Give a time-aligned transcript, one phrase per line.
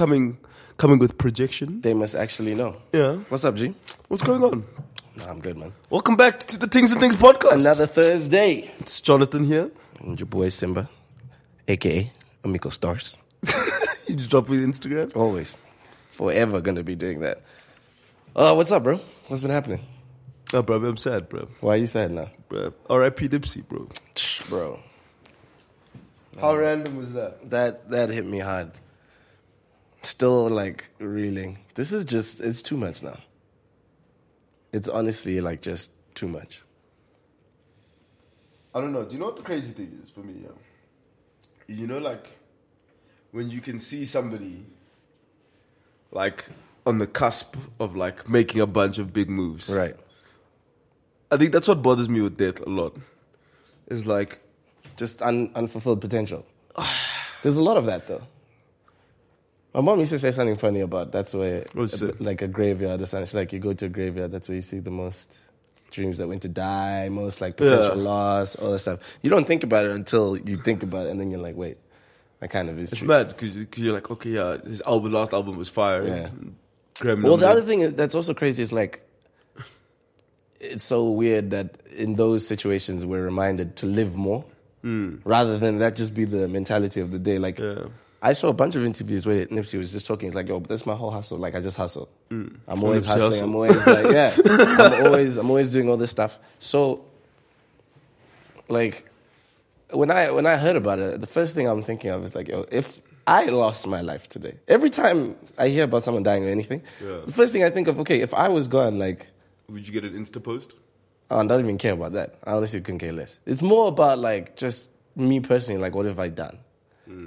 [0.00, 0.38] coming
[0.78, 1.82] coming with projection.
[1.82, 2.76] They must actually know.
[2.90, 3.16] Yeah.
[3.28, 3.74] What's up, G?
[4.08, 4.64] What's going on?
[5.14, 5.74] Nah, I'm good, man.
[5.90, 7.60] Welcome back to the Things and Things podcast.
[7.60, 8.70] Another Thursday.
[8.78, 9.70] It's Jonathan here.
[10.00, 10.88] And your boy Simba,
[11.68, 12.10] aka
[12.42, 13.20] Amico Stars.
[14.08, 15.14] you just drop me Instagram.
[15.14, 15.58] Always.
[16.12, 17.42] Forever gonna be doing that.
[18.34, 18.98] Uh, what's up, bro?
[19.28, 19.84] What's been happening?
[20.54, 21.46] Oh, bro, I'm sad, bro.
[21.60, 22.30] Why are you sad now?
[22.48, 22.72] bro.
[22.88, 23.28] R.I.P.
[23.28, 23.86] Nipsey, bro.
[24.48, 24.80] Bro.
[26.40, 27.50] How random was that?
[27.50, 28.72] That that hit me hard.
[30.02, 31.58] Still like reeling.
[31.74, 33.18] This is just it's too much now.
[34.72, 36.62] It's honestly like just too much.
[38.74, 39.04] I don't know.
[39.04, 40.34] Do you know what the crazy thing is for me?
[40.44, 41.74] Yeah?
[41.74, 42.26] You know, like
[43.32, 44.64] when you can see somebody
[46.12, 46.48] like
[46.86, 49.68] on the cusp of like making a bunch of big moves.
[49.74, 49.96] Right.
[51.30, 52.96] I think that's what bothers me with death a lot.
[53.88, 54.40] Is like
[54.96, 56.44] Just un- unfulfilled potential.
[57.42, 58.22] There's a lot of that though.
[59.72, 63.00] My mom used to say something funny about that's where What's a like a graveyard
[63.00, 63.26] or something.
[63.26, 65.32] She's like you go to a graveyard, that's where you see the most
[65.90, 68.02] dreams that went to die, most like potential Yeah.
[68.02, 69.18] loss, all that stuff.
[69.22, 71.78] You don't think about it until you think about it, and then you're like, wait,
[72.40, 73.08] that kind of is it's true.
[73.08, 76.30] mad because you're like, okay, yeah, his album, last album was fire.
[77.04, 77.14] Yeah.
[77.14, 79.06] Well, the other thing is that's also crazy is like
[80.58, 84.44] it's so weird that in those situations we're reminded to live more
[84.82, 85.16] hmm.
[85.24, 87.38] rather than that just be the mentality of the day.
[87.38, 87.86] Like Yeah.
[88.22, 90.28] I saw a bunch of interviews where Nipsey was just talking.
[90.28, 91.38] He's like, "Yo, that's my whole hustle.
[91.38, 92.08] Like I just hustle.
[92.30, 92.56] Mm.
[92.68, 93.30] I'm always Nipsey hustling.
[93.30, 93.48] hustle.
[93.48, 94.36] I'm always like, yeah.
[94.94, 96.38] I'm always I'm always doing all this stuff.
[96.58, 97.04] So,
[98.68, 99.08] like,
[99.90, 102.48] when I when I heard about it, the first thing I'm thinking of is like,
[102.48, 106.48] yo, if I lost my life today, every time I hear about someone dying or
[106.50, 107.20] anything, Yeah.
[107.26, 109.28] the first thing I think of, okay, if I was gone, like,
[109.68, 110.74] Would you get an Insta post?
[111.30, 112.34] oh, I don't even care about that.
[112.44, 113.38] I honestly couldn't care less.
[113.46, 116.58] It's more about like just me personally, like, what have I done?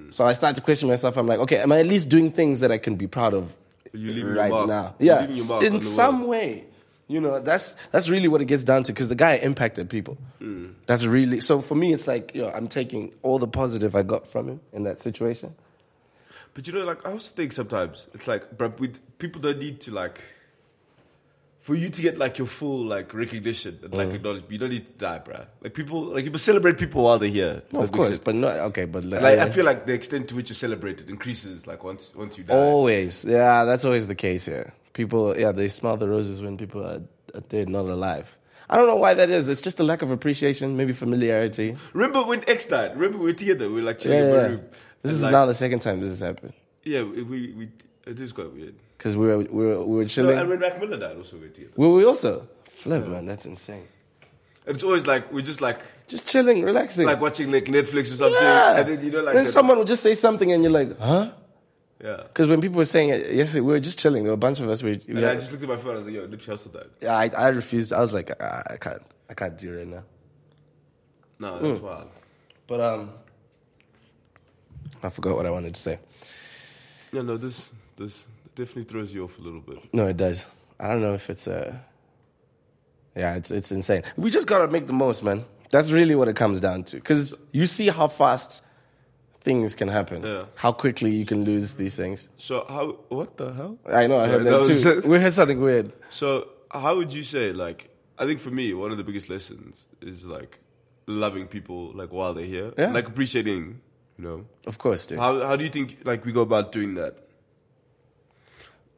[0.09, 1.17] So I start to question myself.
[1.17, 3.58] I'm like, okay, am I at least doing things that I can be proud of
[3.94, 4.95] You leaving your right now?
[5.00, 6.66] You're Yeah, leaving your mark in some way.
[7.08, 10.17] You know, that's that's really what it gets down to because the guy impacted people.
[10.42, 10.74] Mm.
[10.85, 11.94] That's really so for me.
[11.94, 15.53] It's like, yo, I'm taking all the positive I got from him in that situation.
[16.53, 19.81] But you know, like I also think sometimes it's like, bruh, with people don't need
[19.81, 20.22] to like
[21.68, 23.97] for you to get like your full like recognition and Mm.
[24.01, 24.51] like acknowledgement.
[24.51, 25.46] You don't need to die, bruh.
[25.63, 27.56] Like people, like people celebrate people while they're here.
[27.72, 30.35] No, of course, but not okay, but like, like I- feel like the extent to
[30.35, 32.53] which you celebrate it increases like once once you die.
[32.53, 33.23] Always.
[33.25, 34.68] Yeah, that's always the case here.
[35.00, 37.02] People, yeah, they smell the roses when people are,
[37.38, 38.28] are dead, not alive.
[38.69, 39.50] I don't know why that is.
[39.50, 41.75] It's just a lack of appreciation, maybe familiarity.
[41.94, 42.91] Remember when X died?
[42.96, 43.66] Remember we were together.
[43.69, 44.62] We were like chilling Yeah, in my room.
[45.02, 46.53] This And, is like, now the second time this has happened.
[46.84, 47.69] Yeah, we we, we
[48.06, 48.75] it is quite weird.
[49.03, 50.38] Because we were, we were, we were No, chilling.
[50.40, 51.74] and when Mac Miller died, also we were together.
[51.75, 52.47] were we also?
[52.69, 53.84] Flip, man, that's insane.
[54.66, 57.06] It's always like we're just like Just chilling, relaxing.
[57.06, 58.78] like watching like Netflix or something, yeah.
[58.78, 61.31] and then you know like then someone would just say something and you're like, huh?
[62.02, 62.22] yeah.
[62.28, 64.24] Because when people were saying it yesterday, we were just chilling.
[64.24, 64.81] There were a bunch of us.
[64.81, 65.96] We, we And I had- just looked at my phone.
[65.96, 67.91] I was like, "Yo, Nipsey Hussle died." yeah, I, I refused.
[67.91, 70.03] I was like, I, I can't, I can't do it right now.
[71.40, 71.85] No, that's Hmm.
[71.85, 72.08] wild.
[72.68, 73.09] But um,
[75.03, 76.00] I forgot what I wanted to say.
[77.12, 79.94] Yeah, no, this this definitely throws you off a little bit.
[79.94, 80.47] No, it does.
[80.80, 81.75] I don't know if it's uh
[83.16, 84.03] Yeah, it's it's insane.
[84.18, 85.46] We just gotta make the most, man.
[85.72, 86.97] That's really what it comes down to.
[86.97, 88.64] Because you see how fast
[89.41, 90.24] things can happen.
[90.24, 90.46] Yeah.
[90.56, 92.30] How quickly you can lose these things.
[92.38, 92.94] So how?
[93.09, 93.78] What the hell?
[93.86, 94.18] I know.
[94.18, 95.09] I heard that that too.
[95.09, 95.91] we heard something weird.
[96.09, 97.90] So how would you say like?
[98.18, 100.59] I think for me, one of the biggest lessons is like
[101.08, 102.91] loving people like while they're here, Yeah.
[102.91, 103.81] like appreciating.
[104.18, 105.18] You know, Of course, dude.
[105.18, 107.18] how how do you think like we go about doing that?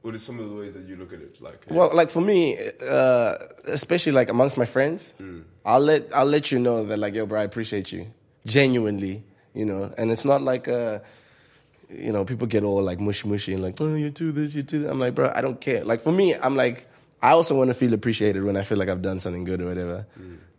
[0.06, 1.42] What are some of the ways that you look at it?
[1.42, 2.56] Like, Well, like for me,
[2.88, 3.34] uh,
[3.66, 5.16] especially like amongst my friends,
[5.66, 8.06] I'll let I'll let you know that like, yo, bro, I appreciate you
[8.46, 9.24] genuinely,
[9.56, 9.92] you know.
[9.98, 11.00] And it's not like uh,
[11.90, 14.62] you know, people get all like mushy mushy and like, oh, you do this, you
[14.62, 14.92] do that.
[14.92, 15.84] I'm like, bro, I don't care.
[15.84, 16.88] Like for me, I'm like,
[17.20, 19.66] I also want to feel appreciated when I feel like I've done something good or
[19.66, 20.06] whatever.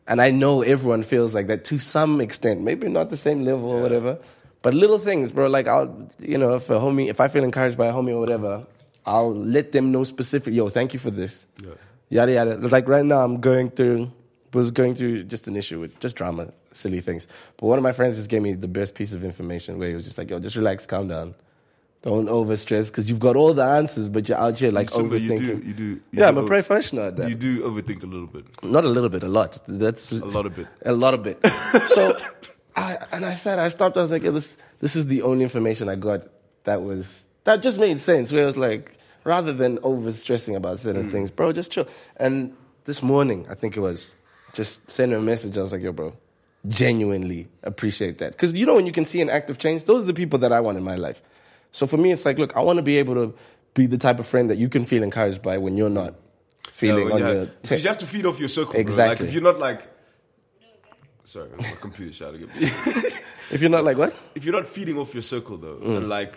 [0.08, 3.70] And I know everyone feels like that to some extent, maybe not the same level
[3.70, 4.18] or whatever.
[4.62, 5.46] But little things, bro.
[5.46, 8.18] Like I'll, you know, if a homie, if I feel encouraged by a homie or
[8.18, 8.66] whatever,
[9.06, 10.52] I'll let them know specific.
[10.54, 11.46] Yo, thank you for this.
[11.62, 11.70] Yeah.
[12.08, 12.56] Yada yada.
[12.68, 14.10] Like right now, I'm going through,
[14.52, 17.26] was going through just an issue with just drama, silly things.
[17.56, 19.94] But one of my friends just gave me the best piece of information where he
[19.94, 21.34] was just like, yo, just relax, calm down.
[22.02, 25.38] Don't overstress because you've got all the answers, but you're out here like you overthinking.
[25.38, 27.28] do, you do, you yeah, do I'm a over- professional at that.
[27.28, 28.44] You do overthink a little bit.
[28.62, 29.58] Not a little bit, a lot.
[29.66, 30.68] That's A lot of it.
[30.84, 31.44] a lot of it.
[31.86, 32.16] so,
[32.76, 33.96] I and I said I stopped.
[33.96, 36.28] I was like, "Yo, this this is the only information I got
[36.64, 38.30] that was that just made sense.
[38.32, 38.92] Where I was like,
[39.24, 41.88] rather than over stressing about certain things, bro, just chill.
[42.18, 42.54] And
[42.84, 44.14] this morning, I think it was,
[44.52, 45.56] just send him a message.
[45.58, 46.12] I was like, yo, bro,
[46.68, 50.02] genuinely appreciate that because you know when you can see an act of change, those
[50.02, 51.22] are the people that I want in my life.
[51.72, 53.34] So for me, it's like, look, I want to be able to
[53.74, 56.14] be the type of friend that you can feel encouraged by when you're not
[56.70, 58.74] feeling Yeah, on you your because you have to feed off your circle.
[58.76, 59.26] Exactly.
[59.26, 59.82] Like if you're not like,
[61.24, 62.70] sorry, my computer shouting at me.
[63.48, 64.12] If you're not like what?
[64.34, 65.96] if you're not feeding off your circle though, Mm.
[65.98, 66.34] and like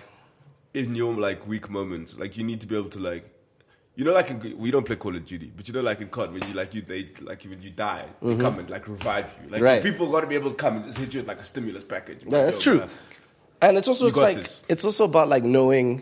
[0.73, 3.29] in your like weak moments, like you need to be able to like,
[3.95, 6.07] you know, like in, we don't play Call of Duty, but you know, like in
[6.09, 9.35] COD, when you like you they like when you die, they come and like revive
[9.43, 9.49] you.
[9.49, 9.63] Like Mm-hmm.
[9.65, 9.83] Right.
[9.83, 11.83] people got to be able to come and just hit you with like a stimulus
[11.83, 12.19] package.
[12.23, 12.79] Yeah, that's true.
[12.79, 12.89] man.
[13.61, 14.63] And it's also You like this.
[14.69, 16.01] it's also about like knowing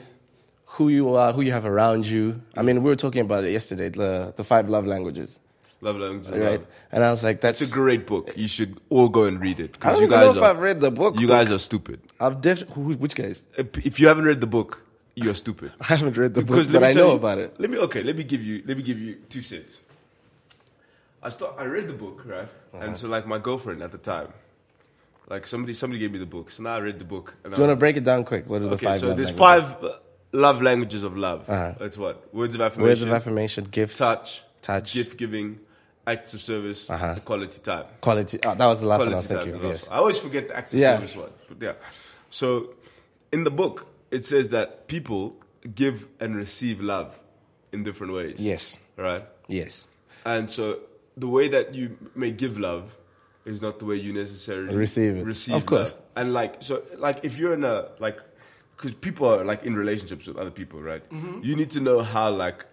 [0.66, 2.42] who you are, who you have around you.
[2.56, 5.40] I mean, we were talking about it yesterday, the the five love languages,
[5.80, 6.66] Love language, right?
[6.92, 8.32] And I was like, that's It's a great book.
[8.36, 10.44] You should all go and read it I because don't you even guys know if
[10.44, 11.20] are I've read the book.
[11.20, 12.00] you guys are stupid.
[12.20, 13.46] I've def- who, which guys?
[13.58, 14.82] If you haven't read the book,
[15.14, 15.72] you're stupid.
[15.82, 17.60] I haven't read the Because book, let but me I tell know you- about it.
[17.60, 18.02] Let me okay.
[18.02, 18.64] Let me give you.
[18.66, 19.84] Let me give you two cents.
[21.22, 21.56] I start.
[21.60, 22.78] I read the book right, Uh-huh.
[22.82, 24.30] and so like my girlfriend at the time,
[25.30, 26.52] like somebody somebody gave me the book.
[26.52, 27.34] So now I read the book.
[27.44, 28.48] And Do you I, want to break it down quick?
[28.50, 29.00] What are the okay, five?
[29.00, 29.74] so love there's languages?
[29.74, 29.96] five uh,
[30.32, 31.50] love languages of love.
[31.50, 31.74] Uh-huh.
[31.80, 35.60] That's what words of affirmation, words of affirmation, gifts, touch, touch, gift giving,
[36.08, 37.16] acts of service, Uh-huh.
[37.26, 37.86] quality time.
[38.02, 38.40] quality.
[38.46, 39.90] Oh, that was the last one I was thinking time Yes.
[39.92, 40.96] I always forget the acts of Yeah.
[40.96, 41.32] service one.
[41.50, 41.74] But yeah.
[42.30, 42.74] So
[43.32, 45.36] in the book, it says that people
[45.76, 47.20] give and receive love
[47.74, 48.36] in different ways.
[48.40, 48.80] Yes.
[48.96, 49.26] Right?
[49.48, 49.88] Yes.
[50.26, 50.80] And so
[51.18, 52.96] the way that you may give love
[53.46, 55.24] is not the way you necessarily Receive it.
[55.26, 55.92] Receive Of course.
[55.92, 56.02] love.
[56.16, 58.18] And like so like if you're in a like
[58.76, 61.04] because people are like in relationships with other people, right?
[61.10, 61.42] Mm-hmm.
[61.44, 62.66] You need to know how like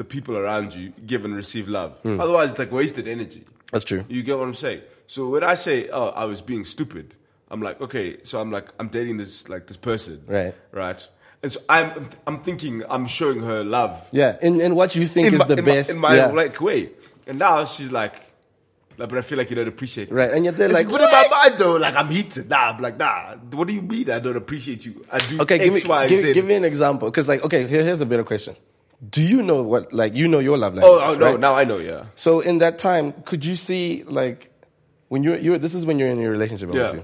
[0.00, 1.98] the people around you give and receive love.
[2.00, 2.18] Hmm.
[2.18, 3.44] Otherwise, it's like wasted energy.
[3.70, 4.02] That's true.
[4.08, 4.80] You get what I'm saying?
[5.06, 7.14] So when I say, "Oh, I was being stupid,"
[7.50, 8.16] I'm like, okay.
[8.22, 10.54] So I'm like, I'm dating this like this person, Right.
[10.72, 11.06] Right.
[11.42, 15.28] And so I'm I'm thinking I'm showing her love Yeah, and, in what you think
[15.28, 15.90] in is my, the in best.
[15.90, 16.26] my, in my yeah.
[16.42, 16.90] like way.
[17.26, 18.14] And now she's like,
[18.96, 20.14] like, but I feel like you don't appreciate it.
[20.14, 22.48] Right, and yet they're It's like, what about my though, like I'm heated.
[22.48, 23.36] Nah, I'm like, nah.
[23.58, 25.04] What do you mean I don't appreciate you?
[25.10, 27.10] I do Okay, give me X, Y, give, give me an example.
[27.10, 28.56] Because like, okay, here, here's a better question.
[29.08, 31.16] Do you know what like you know your love Oh, oh language?
[31.16, 31.40] oh no, right?
[31.40, 31.78] now I know.
[31.78, 32.04] Yeah.
[32.14, 34.50] So in that time, could you see like
[35.08, 37.00] when you're you this is when you're in your relationship, Yeah.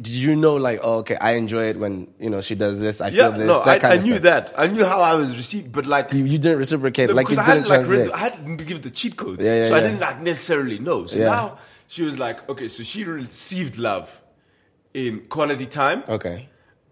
[0.00, 3.00] Did you know like oh, okay, I enjoy it when you know she does this,
[3.02, 4.22] I Yeah, feel this, no, that I, kind I of knew stuff.
[4.22, 4.54] that.
[4.56, 7.38] I knew how I was received, but like, You, you didn't reciprocate, no, like you
[7.38, 8.10] I didn't hadn't like read.
[8.10, 11.06] I hadn't been given the cheat codes, Yeah, yeah, so I didn't like necessarily know.
[11.06, 14.22] So now she was like, okay, so she received love
[14.94, 16.48] in quality time, okay,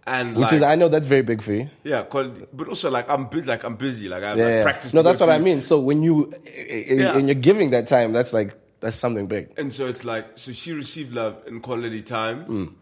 [0.06, 1.68] and which like, is I know that's very big for you.
[1.84, 4.62] yeah, quality, but also like I'm busy, like I'm busy, like I Yeah, like, yeah.
[4.62, 4.94] practice.
[4.94, 5.60] No, that's what I mean.
[5.60, 7.16] So when you Yeah.
[7.16, 9.50] and you're giving that time, that's like that's something big.
[9.58, 12.72] And so it's like, so she received love in quality time, Mm.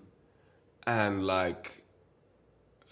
[0.87, 1.73] and like,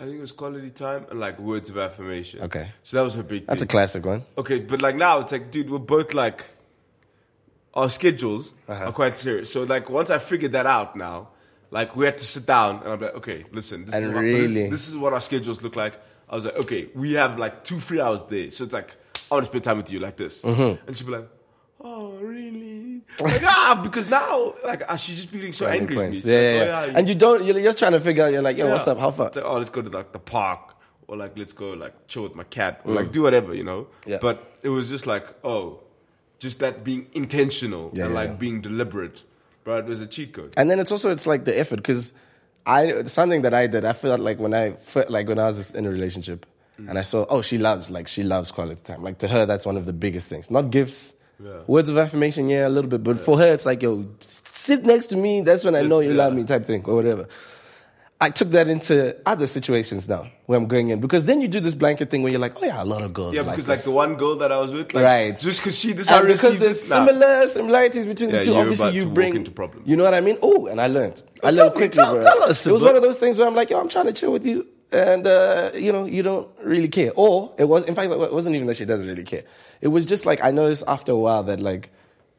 [0.00, 2.42] I think it was quality time and like words of affirmation.
[2.42, 2.68] Okay.
[2.82, 3.46] so that was her big.
[3.46, 4.24] That's a classic one.
[4.36, 6.44] Okay, but like now it's like, dude, we're both like,
[7.74, 8.86] our schedules Uh-huh.
[8.86, 9.52] are quite serious.
[9.52, 11.28] So like, once I figured that out now,
[11.70, 14.22] like we had to sit down and I'm like, okay, listen, this, And is, what,
[14.22, 16.00] this, this is what our schedules look like.
[16.28, 18.90] I was like, okay, we have like two free hours there, so it's like
[19.30, 20.86] I want to spend time with you like this, Mm-hmm.
[20.86, 21.28] and she'd be like,
[21.80, 23.02] oh really?
[23.22, 25.96] Like ah, because now like ah, she's just feeling so angry.
[25.96, 26.08] At me.
[26.08, 26.24] points.
[26.24, 26.98] Yeah, like, yeah, oh, yeah.
[26.98, 27.44] And you don't.
[27.44, 28.32] You're just trying to figure out.
[28.32, 28.98] You're like, yo, what's up?
[28.98, 29.26] How far?
[29.26, 30.74] Like, oh, let's go to like the park,
[31.06, 33.82] or like let's go like chill with my cat, or like do whatever, you know.
[34.02, 34.08] Mm.
[34.10, 34.18] Yeah.
[34.20, 35.80] But it was just like, oh,
[36.40, 38.34] just that being intentional Yeah, and yeah, like yeah.
[38.36, 39.22] being deliberate,
[39.66, 40.54] but it was a cheat code.
[40.56, 42.12] And then it's also it's like the effort because
[42.64, 43.84] I something that I did.
[43.84, 46.46] I felt like when I fe- like when I was in a relationship
[46.78, 46.90] Mm.
[46.90, 49.02] and I saw oh she loves like she loves quality time.
[49.02, 50.50] Like to her that's one of the biggest things.
[50.50, 51.62] Not gifts, Yeah.
[51.66, 55.06] words of affirmation, yeah, a little bit, but for her it's like yo sit next
[55.12, 55.40] to me.
[55.40, 56.22] That's when I know you yeah.
[56.24, 57.24] love me type thing or whatever.
[58.18, 61.60] I took that into other situations now where I'm going in because then you do
[61.60, 63.34] this blanket thing where you're like, oh yeah, a lot of girls.
[63.34, 63.84] Yeah, like because like this.
[63.84, 65.38] the one girl that I was with, like, Right.
[65.38, 67.04] just because she this I and because there's nah.
[67.04, 69.86] similar similarities between Yeah, the two, obviously you bring into problems.
[69.86, 70.38] You know what I mean?
[70.42, 71.22] Oh, and I learned.
[71.44, 71.96] I tell learned me, quickly.
[72.02, 74.06] tell- tell us, It was one of those things where I'm like, yo, I'm trying
[74.06, 77.12] to chill with you, and uh, you know, you don't really care.
[77.16, 79.42] Or it was, in fact, it wasn't even that she doesn't really care.
[79.82, 81.90] It was just like I noticed after a while that like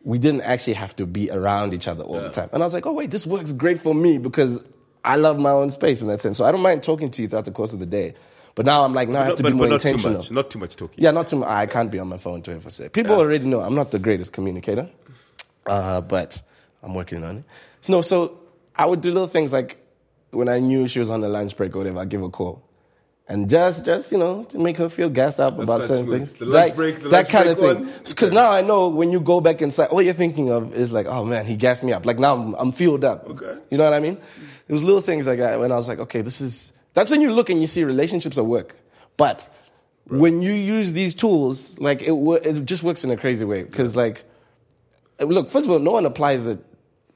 [0.03, 2.74] we didn't actually have to be around each other all the time, and I was
[2.74, 4.63] like, oh wait, this works great for me because
[5.07, 6.37] I love my own space in that sense.
[6.37, 8.13] So I don't mind talking to you throughout the course of the day.
[8.55, 10.17] But now I'm like, now I have to but, be more but too intentional.
[10.17, 11.01] much, not too much talking.
[11.01, 11.47] Yeah, not too much.
[11.47, 12.89] I can't be on my phone 24 7.
[12.89, 14.89] People already know I'm not the greatest communicator,
[15.65, 16.41] uh, but
[16.83, 17.43] I'm working on it.
[17.87, 18.39] No, so
[18.75, 19.77] I would do little things like
[20.31, 22.66] when I knew she was on a lunch break or whatever, I'd give a call.
[23.29, 26.17] And just, just you know, to make her feel gassed up about certain smooth.
[26.19, 26.34] things.
[26.36, 27.89] The like, break- the that kind of thing.
[28.05, 31.07] Because now I know when you go back inside, all you're thinking of is like,
[31.07, 32.05] oh man, he gassed me up.
[32.05, 33.29] Like now I'm, I'm fueled up.
[33.29, 33.60] Okay.
[33.69, 34.17] You know what I mean?
[34.67, 37.19] It was little things like that when I was like, okay, this is, that's when
[37.19, 38.77] you look and you see relationships at work.
[39.17, 39.46] But
[40.05, 43.63] when you use these tools, like it, it just works in a crazy way.
[43.63, 44.24] Because like,
[45.19, 46.63] look, first of all, no one applies it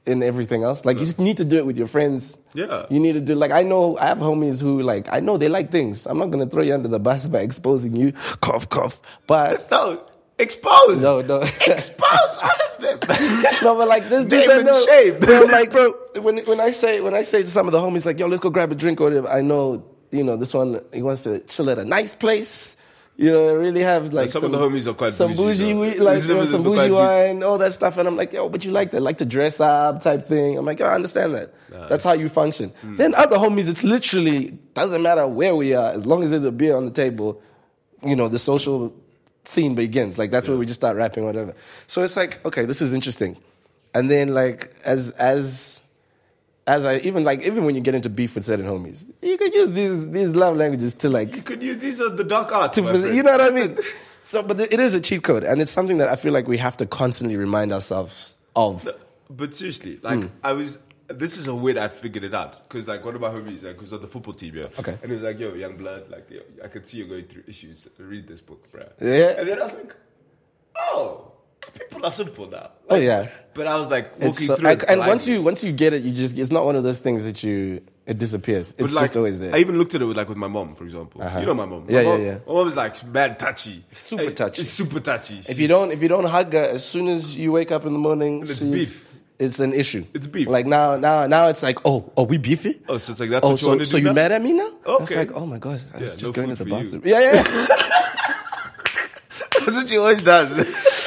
[0.04, 0.84] in everything else.
[0.84, 2.38] Like you just need to do it with your friends.
[2.54, 2.86] Yeah.
[2.90, 5.48] You need to do like I know I have homies who like I know they
[5.48, 6.06] like things.
[6.06, 8.12] I'm not gonna throw you under the bus by exposing you.
[8.40, 9.00] Cough, cough.
[9.26, 10.02] But No,
[10.38, 11.02] expose.
[11.02, 11.42] No, no.
[11.66, 12.98] expose all of them.
[13.62, 15.20] no, but like this dude Name know- shame.
[15.20, 17.78] Bro, I'm like, bro, when when I say when I say to some of the
[17.78, 20.52] homies like, yo, let's go grab a drink or whatever, I know, you know, this
[20.52, 22.76] one he wants to chill at a nice place.
[23.16, 26.20] You know, really have like some of the homies are quite some bougie, bougie, like
[26.20, 28.70] Some you know, some bougie wine, all that stuff, and I'm like, yo, but you
[28.70, 30.56] like that, like to dress up type thing.
[30.56, 31.54] I'm like, yo, I understand that.
[31.88, 32.70] That's how you function.
[32.70, 32.96] Hmm.
[32.96, 36.50] Then other homies, it's literally doesn't matter where we are, as long as there's a
[36.50, 37.40] beer on the table,
[38.02, 38.94] you know, the social
[39.44, 40.18] scene begins.
[40.18, 41.54] Like that's where we just start rapping, whatever.
[41.86, 43.36] So it's like, okay, this is interesting.
[43.94, 45.71] And then like as as
[46.66, 49.52] as I even like even when you get into beef with certain homies, you could
[49.52, 52.76] use these these love languages to like you could use these are the dark arts.
[52.76, 52.82] to,
[53.14, 53.78] you know what I mean?
[54.24, 56.56] So, but it is a cheat code, and it's something that I feel like we
[56.58, 58.88] have to constantly remind ourselves of.
[59.28, 60.26] But seriously, like Hmm.
[60.44, 60.78] I was.
[61.08, 63.64] This is a way that I figured it out because like one of my homies
[63.64, 64.62] like was on the football team, yeah.
[64.78, 64.92] Okay.
[65.02, 67.42] And he was like, "Yo, young blood, like yo, I could see you going through
[67.48, 67.88] issues.
[67.98, 69.34] Read this book, bro." Yeah.
[69.38, 69.92] And then I was like,
[70.78, 71.31] "Oh,
[71.78, 73.28] people are simple now." Oh, yeah.
[73.54, 75.92] But I was like walking so, through, and, it and once you once you get
[75.92, 78.74] it, you just it's not one of those things that you it disappears.
[78.78, 79.54] It's like, just always there.
[79.54, 81.22] I even looked at it with like with my mom, for example.
[81.22, 81.38] Uh-huh.
[81.38, 81.86] You know my mom.
[81.86, 82.38] My Yeah, yeah, mom, yeah.
[82.46, 84.62] My mom is like mad touchy, Super touchy.
[84.62, 85.38] It's super touchy.
[85.48, 87.92] if you don't if you don't hug her as soon as you wake up in
[87.92, 89.08] the morning, It's beef.
[89.38, 90.04] It's an issue.
[90.14, 90.46] It's beef.
[90.46, 92.80] Like now, now, now it's like, oh, oh, we beefy.
[92.88, 94.12] Oh, so it's like that's oh, what you so, want to so do you now?
[94.12, 94.70] mad at me now?
[94.86, 95.02] Okay.
[95.02, 96.84] It's like, oh my god, I Yeah, was just no going to the for you.
[96.84, 97.02] bathroom.
[97.04, 97.32] Yeah, yeah.
[97.34, 97.66] yeah.
[99.64, 100.98] That's what she always does.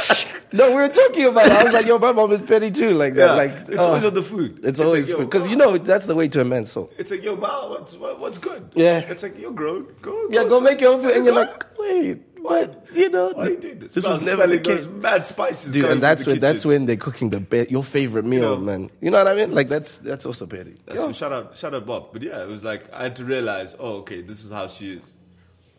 [0.55, 1.45] no, we were talking about.
[1.45, 1.51] it.
[1.51, 2.91] I was like, yo, my mom is petty too.
[2.91, 3.25] Like that.
[3.27, 4.59] yeah, Like it's oh, always uh, on the food.
[4.63, 6.67] It's, like, always yo, because you know that's the way to a amend.
[6.67, 8.71] So It's like, yo, ma, what's what, what's good?
[8.75, 8.99] Yeah.
[8.99, 9.87] It's like you're grown.
[10.01, 10.63] Go, yeah, go son.
[10.63, 12.85] make your own food, and you're like, wait, what?
[12.93, 13.93] You know, Why are you doing this?
[13.93, 14.85] This was never the case.
[14.85, 18.25] those Mad spices, Dude, and that's when that's when they're cooking the be- your favorite
[18.25, 18.57] meal, know.
[18.57, 18.91] man.
[19.01, 19.53] You know what I mean?
[19.53, 20.77] Like that's that's also petty.
[20.85, 21.11] That's Yo.
[21.11, 22.13] shout out, shout out, Bob.
[22.13, 24.93] But yeah, it was like I had to realize, oh, okay, this is how she
[24.93, 25.13] is,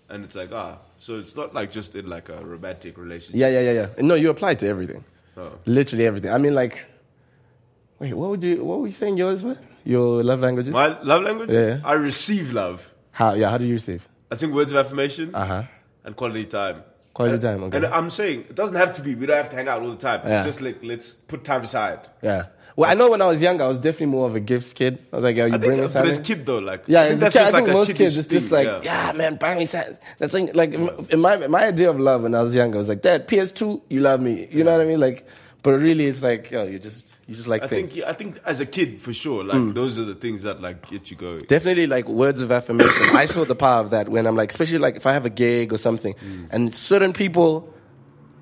[0.09, 3.41] and it's like ah, so it's not like just in like a romantic relationship.
[3.41, 4.03] Yeah, yeah, yeah, yeah.
[4.03, 5.05] No, you apply to everything.
[5.37, 5.53] Oh.
[5.67, 6.33] Literally everything.
[6.33, 6.85] I mean, like,
[7.99, 8.65] wait, what would you?
[8.65, 9.59] What were you saying yours were?
[9.85, 10.73] Your love languages?
[10.75, 11.51] My love language.
[11.51, 11.81] Yeah.
[11.85, 12.93] I receive love.
[13.13, 13.35] how?
[13.35, 14.09] Yeah, how do you receive?
[14.31, 15.63] I think words of affirmation Uh huh.
[16.05, 16.83] and quality time.
[17.15, 17.77] Quality And- time, okay.
[17.79, 19.15] And I'm saying it doesn't have to be.
[19.15, 20.21] We don't have to hang out all the time.
[20.27, 20.43] Yeah.
[20.43, 22.01] Just like let's put time aside.
[22.23, 22.47] Yeah.
[22.77, 24.99] Well, I know when I was younger, I was definitely more of a gifts kid.
[25.11, 26.21] I was like, yo, you I bring think, us but something.
[26.21, 27.95] as kid though, like Yeah, I think that's a kid- just I think a most
[27.95, 29.97] kids, it's just like, yeah, man, buy me something.
[30.19, 32.81] That's like, like in- in my my idea of love when I was younger, I
[32.81, 34.47] was like, Dad, PS2, you love me.
[34.51, 35.01] You know what I mean?
[35.01, 35.27] Like,
[35.63, 37.93] but really, it's like, yo, you just you just like I things.
[37.93, 39.75] think I think as a kid for sure, like Mm.
[39.75, 41.45] those are the things that like get you going.
[41.47, 43.17] Definitely like words of affirmation.
[43.17, 45.31] I saw the power of that when I'm like, especially like if I have a
[45.31, 46.49] gig or something, Mm.
[46.51, 47.73] and certain people,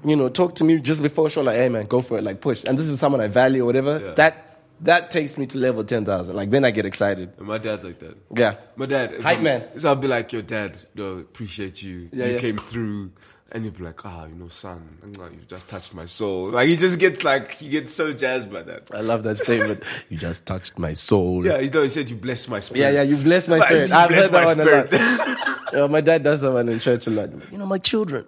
[0.04, 2.40] you know, talk to me just before show, like, hey man, go for it, like
[2.40, 2.64] push.
[2.64, 4.00] And this is someone I value or whatever.
[4.00, 4.14] Yeah.
[4.14, 6.36] That that takes me to level ten thousand.
[6.36, 7.32] Like then I get excited.
[7.38, 8.16] And my dad's like that.
[8.36, 8.56] Yeah.
[8.76, 9.64] My dad, Hype man.
[9.78, 12.10] So I'll be like, Your dad, yo, appreciate you.
[12.12, 12.38] Yeah, you yeah.
[12.38, 13.12] came through."
[13.52, 16.66] And he'll be like, "Ah, you know, son, like, you just touched my soul." Like
[16.66, 18.88] he just gets like he gets so jazzed by that.
[18.92, 19.84] I love that statement.
[20.08, 21.46] you just touched my soul.
[21.46, 22.80] Yeah, you know, he said you blessed my spirit.
[22.80, 23.92] Yeah, yeah, you blessed my spirit.
[23.92, 24.86] I've blessed heard that one a lot.
[24.88, 25.38] spirit.
[25.72, 27.30] Yeah, my dad does that one in church a lot.
[27.50, 28.24] You know, my children,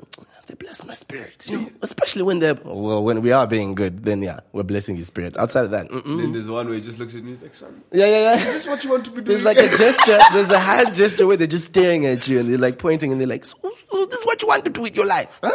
[0.47, 1.45] they bless my spirit.
[1.49, 4.97] You know, especially when they're well, when we are being good, then yeah, we're blessing
[4.97, 5.37] his spirit.
[5.37, 6.19] Outside of that, mm-mm.
[6.19, 8.37] Then there's one where he just looks at me, he's like, "Son, yeah, yeah, yeah.
[8.37, 10.19] is this what you want to be doing?" There's like a gesture.
[10.33, 13.21] There's a hand gesture where they're just staring at you and they're like pointing and
[13.21, 13.57] they're like, so,
[13.91, 15.50] so "This is what you want to do with your life, huh?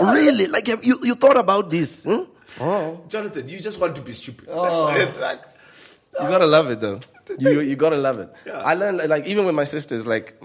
[0.14, 0.46] really?
[0.46, 2.04] Like have you you thought about this?
[2.04, 2.24] Huh?
[2.60, 4.46] Oh, Jonathan, you just want to be stupid.
[4.46, 4.84] That's Oh.
[4.84, 5.40] what like.
[6.14, 7.00] you gotta love it though.
[7.38, 8.28] You you gotta love it.
[8.46, 8.60] Yeah.
[8.60, 10.40] I learned like even with my sisters, like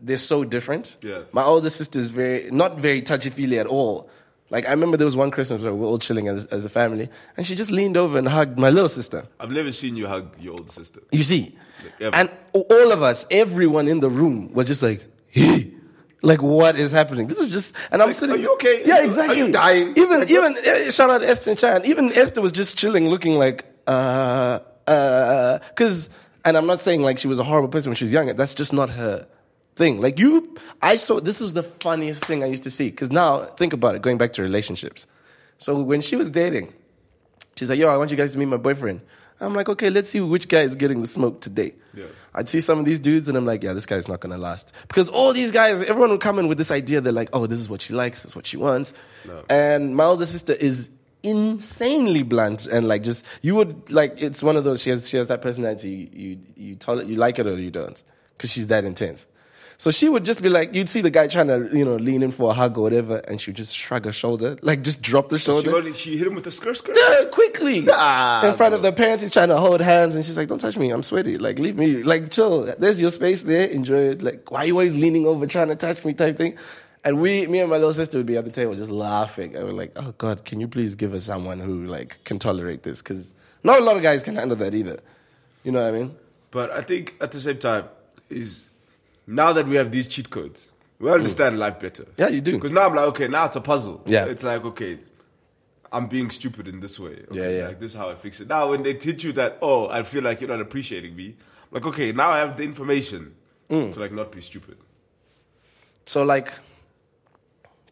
[0.00, 0.96] they're so different.
[1.02, 1.22] Yeah.
[1.32, 4.10] My older sister is very not very touchy feely at all.
[4.50, 6.68] Like I remember there was one Christmas where we were all chilling as, as a
[6.68, 9.24] family, and she just leaned over and hugged my little sister.
[9.38, 11.00] I've never seen you hug your older sister.
[11.12, 11.56] You see,
[12.00, 12.16] Ever.
[12.16, 15.74] and all of us, everyone in the room was just like, hey.
[16.22, 17.28] Like what is happening?
[17.28, 18.34] This is just, and I'm Like, sitting.
[18.34, 18.82] are you okay?
[18.84, 19.40] Yeah, exactly.
[19.40, 19.94] are you dying?
[19.96, 21.86] Even, Like, even eh, shout out Esther and Chan.
[21.86, 26.10] Even Esther was just chilling, looking like, uh, uh, because,
[26.44, 28.34] and I'm not saying like she was a horrible person when she was younger.
[28.34, 29.26] That's just not her
[29.76, 30.00] thing.
[30.00, 32.90] Like you, I saw this was the funniest thing I used to see.
[32.90, 35.06] Because now think about it, going back to relationships.
[35.58, 36.72] So when she was dating,
[37.56, 39.00] she's like, "Yo, I want you guys to meet my boyfriend."
[39.42, 42.04] I'm like, "Okay, let's see which guy is getting the smoke today." Yeah.
[42.34, 44.72] I'd see some of these dudes, and I'm like, "Yeah, this guy's not gonna last,"
[44.88, 47.00] because all these guys, everyone would come in with this idea.
[47.00, 48.22] They're like, "Oh, this is what she likes.
[48.22, 48.92] This is what she wants,"
[49.26, 49.42] No.
[49.48, 50.90] and my older sister is
[51.22, 55.18] insanely blunt and like just you would like it's one of those she has she
[55.18, 58.02] has that personality you you, you tell it you like it or you don't
[58.36, 59.26] because she's that intense
[59.80, 62.22] So she would just be like, you'd see the guy trying to, you know, lean
[62.22, 65.00] in for a hug or whatever, and she would just shrug her shoulder, like just
[65.00, 65.74] drop the She, shoulder.
[65.74, 66.98] only, she hit him with a skirt skirt.
[67.00, 69.22] Yeah, quickly Nah, in front of the parents.
[69.22, 71.38] He's trying to hold hands, and she's like, "Don't touch me, I'm sweaty.
[71.38, 72.02] Like, leave me.
[72.02, 72.74] Like, chill.
[72.78, 73.68] There's your space there.
[73.68, 74.22] Enjoy it.
[74.22, 76.58] Like, why are you always leaning over trying to touch me?" Type thing.
[77.02, 79.56] And we, me and my little sister, would be at the table just laughing.
[79.56, 82.82] And we're like, "Oh God, can you please give us someone who like can tolerate
[82.82, 83.00] this?
[83.00, 83.32] Because
[83.64, 85.00] not a lot of guys can handle that either.
[85.64, 86.14] You know what I mean?
[86.50, 87.86] But I think at the same time,
[88.28, 88.69] is
[89.30, 90.68] now that we have these cheat codes,
[90.98, 92.06] we understand life better.
[92.16, 92.52] Yeah, you do.
[92.52, 94.02] Because now I'm like, okay, now it's a puzzle.
[94.06, 94.26] Yeah.
[94.26, 94.98] It's like, okay,
[95.92, 97.22] I'm being stupid in this way.
[97.30, 97.68] Okay, Yeah, yeah.
[97.68, 98.48] Like this is how I fix it.
[98.48, 101.36] Now when they teach you that, oh, I feel like you're not appreciating me.
[101.70, 103.34] Like, okay, now I have the information
[103.70, 103.94] Mm.
[103.94, 104.76] to like not be stupid.
[106.06, 106.52] So like,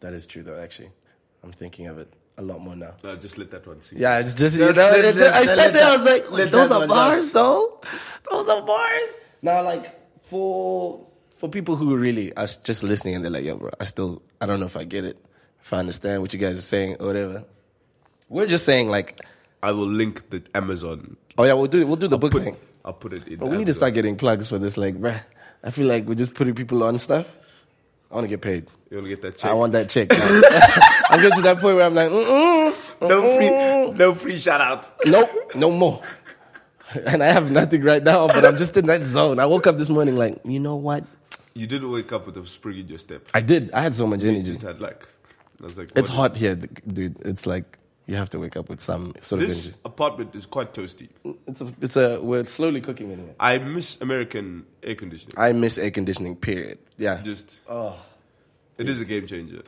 [0.01, 0.59] that is true though.
[0.59, 0.91] Actually,
[1.43, 2.95] I'm thinking of it a lot more now.
[3.03, 3.95] Uh, just let that one see.
[3.97, 5.83] Yeah, it's just, Just you know, let- it let- just- I let- said let that,
[5.83, 7.33] I was like, let those are bars dust.
[7.33, 7.81] though.
[8.29, 9.09] Those are bars.
[9.41, 11.05] Now, like, for
[11.39, 14.45] for people who really are just listening and they're like, yo, bro, I still, I
[14.45, 15.17] don't know if I get it,
[15.63, 17.45] if I understand what you guys are saying or whatever.
[18.27, 19.21] We're just saying, like,
[19.63, 21.15] I will link the Amazon.
[21.37, 22.57] oh yeah, we'll do, we'll do the book Put, thing.
[22.83, 23.37] I'll put it in.
[23.39, 25.19] But we need to start getting plugs for this, like, bruh.
[25.63, 27.31] I feel like we're just putting people on stuff.
[28.11, 28.67] I want to get paid.
[28.89, 29.51] You want to get that check?
[29.51, 30.07] I want that check.
[31.09, 34.91] I'm getting to that point where I'm like, mm-mm, no free, no free shout out.
[35.05, 36.01] Nope, no more.
[37.05, 39.37] And I have nothing right now, but I'm just in that zone.
[39.37, 41.03] I woke up this morning like, you know what?
[41.53, 43.27] You didn't wake up with a spring in your step.
[43.33, 43.71] I did.
[43.73, 44.47] I had so much You energy.
[44.47, 45.07] just had like,
[45.59, 47.17] I was like, It's hot here, dude.
[47.25, 47.77] It's like
[48.07, 49.79] you have to wake up with some sort of This energy.
[49.85, 51.09] apartment is quite toasty.
[51.47, 52.19] It's a, it's a.
[52.21, 53.35] We're slowly cooking in here.
[53.39, 55.35] I miss American air conditioning.
[55.37, 56.35] I miss air conditioning.
[56.35, 56.79] Period.
[56.97, 57.21] Yeah.
[57.21, 57.95] Just, Oh.
[58.77, 59.63] it is a game changer.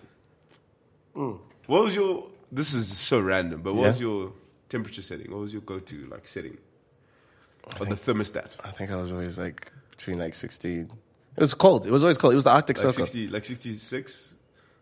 [1.14, 1.40] What
[1.84, 2.28] was your?
[2.52, 4.34] This is so random, but what was your
[4.70, 5.32] temperature setting?
[5.32, 6.58] What was your go-to like setting?
[7.80, 8.52] Or the thermostat?
[8.64, 10.90] I think I was always like between like 16.
[11.42, 11.88] It was cold.
[11.88, 12.34] It was always cold.
[12.34, 13.06] It was the Arctic Like Circle.
[13.08, 14.36] sixty, like sixty-six.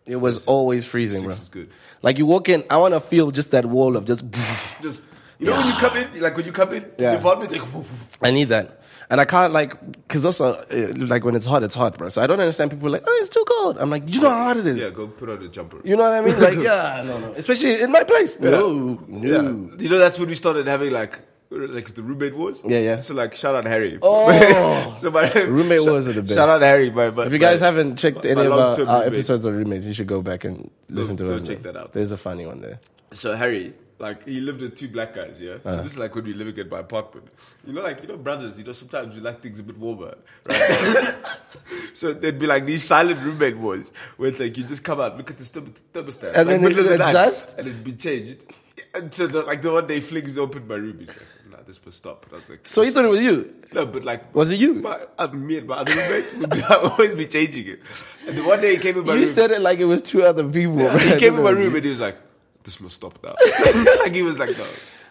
[0.05, 1.31] It was always freezing, bro.
[1.31, 1.69] Is good.
[2.01, 4.25] Like you walk in, I want to feel just that wall of just.
[4.81, 5.05] Just
[5.39, 7.11] you know when you come in, like when you come in to Yeah.
[7.13, 7.85] the apartment, it's like,
[8.21, 8.81] I need that.
[9.09, 9.73] And I can't like,
[10.09, 12.09] cause also, uh, like when it's hot, it's hot, bro.
[12.09, 13.77] So I don't understand people like, oh, it's too cold.
[13.79, 14.79] I'm like, you know how hot it is.
[14.79, 15.79] yeah, go put on a jumper.
[15.85, 16.39] You know what I mean?
[16.41, 17.33] Like, yeah, no, no.
[17.33, 18.37] Especially in my place.
[18.39, 19.41] No, Yeah.
[19.83, 21.19] You know, that's when we started having like
[21.51, 22.61] like the roommate wars.
[22.65, 22.97] Yeah, yeah.
[22.99, 23.97] So like, shout out Harry.
[24.01, 24.97] Oh.
[25.01, 26.35] so my, Roommate shout- wars are the best.
[26.35, 26.89] Shout out Harry.
[26.89, 29.85] but, my, If you guys my- haven't checked any of our, our episodes of roommates,
[29.85, 31.45] you should go back and listen Go- to go them.
[31.45, 31.93] check that out.
[31.93, 32.79] There's a funny one there.
[33.13, 35.53] So Harry, like he lived with two black guys, yeah.
[35.53, 35.77] Uh-huh.
[35.77, 37.27] So this is like when we living in my apartment.
[37.65, 38.57] You know, like you know, brothers.
[38.59, 41.15] You know, sometimes we like things a bit warmer, right?
[41.95, 45.17] so there'd be like these silent roommate wars where it's like you just come out,
[45.17, 47.57] look at the therm- thermostat, And like, then it adjust?
[47.57, 48.45] and it'd be changed.
[48.93, 51.79] And so the, like the one day flings open my room, he's like, "Nah, this
[51.85, 53.53] must stop." And I was like, So you thought it was you?
[53.73, 54.75] no, but like, Was it you?
[54.75, 57.79] My, uh, me and my other roommate would always be changing it.
[58.27, 59.27] And the one day he came in my You room.
[59.29, 60.77] said it like it was two other people.
[60.79, 61.75] Yeah, he came in my room you.
[61.75, 62.17] and he was like,
[62.63, 63.35] "This must stop now."
[63.99, 64.65] like he was like, "No."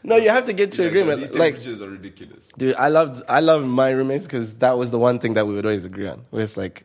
[0.05, 1.21] No, you have to get to Like, agreement.
[1.21, 2.49] These Like, temperatures are ridiculous.
[2.57, 5.55] Dude, I loved I loved my roommates because that was the one thing that we
[5.55, 6.25] would always agree on.
[6.31, 6.85] Where it's like,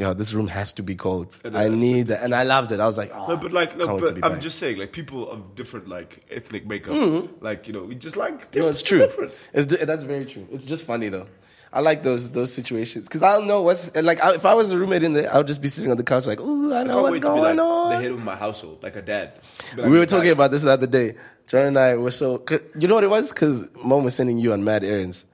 [0.00, 1.36] yo, this room has to be cold.
[1.44, 2.80] I need that, and I loved it.
[2.80, 4.40] I was like, oh, No, but like, no, can't wait to but I'm back.
[4.40, 7.44] just saying, like, people of different like ethnic makeup, mm-hmm.
[7.44, 8.98] like you know, we just like No, it's true.
[8.98, 9.32] different.
[9.52, 10.48] It's that's very true.
[10.50, 11.26] It's just funny though.
[11.72, 14.72] I like those those situations because I don't know what's like I, if I was
[14.72, 16.80] a roommate in there, I would just be sitting on the couch like, oh, I
[16.80, 17.90] I know can't what's wait to be going like on.
[17.90, 19.34] the head of my household, like a dad.
[19.76, 21.14] Like, we were "Guys, talking about this the other day.
[21.46, 22.42] John and I were so.
[22.76, 23.28] You know what it was?
[23.30, 25.24] Because mom was sending you on mad errands,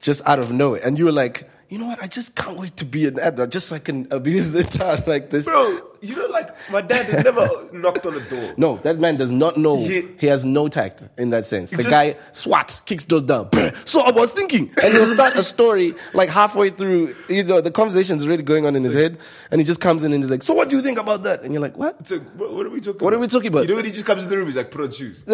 [0.00, 2.00] just out of nowhere, and you were like, you know what?
[2.00, 5.06] I just can't wait to be an adult, just so I can abuse the child
[5.08, 5.44] like this.
[5.44, 5.80] bro.
[6.02, 8.52] You know, like my dad has never knocked on a door.
[8.58, 9.76] No, that man does not know.
[9.78, 11.70] He- He, has no tact in that sense.
[11.70, 13.48] The Just- guy swats, kicks doors down.
[13.86, 17.14] So I was thinking, and he'll start a story like halfway through.
[17.28, 19.18] You know, the conversation's already going on in his head,
[19.50, 21.42] and he just comes in and he's like, "So what do you think about that?"
[21.42, 23.00] And you're like, "What?" So what, what are we talking?
[23.04, 23.18] What about?
[23.18, 23.62] are we talking about?
[23.64, 25.24] You know when he just comes in the room, he's like, "Put on shoes."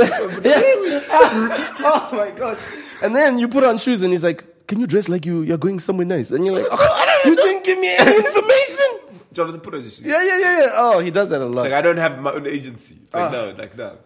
[1.82, 2.58] Oh my gosh!
[3.02, 5.58] And then you put on shoes, and he's like, "Can you dress like you you're
[5.58, 8.90] going somewhere nice?" And you're like, oh, "You didn't give me any information."
[9.32, 10.06] Jonathan, put on your shoes.
[10.06, 10.68] Yeah, yeah, yeah, yeah.
[10.74, 11.66] Oh, he does that a lot.
[11.66, 12.96] It's like I don't have my own agency.
[13.04, 13.32] It's like Ah.
[13.32, 13.96] no, like no.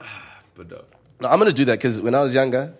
[0.00, 0.82] Ah, but no.
[1.20, 2.74] No, I'm gonna do that because when I was younger,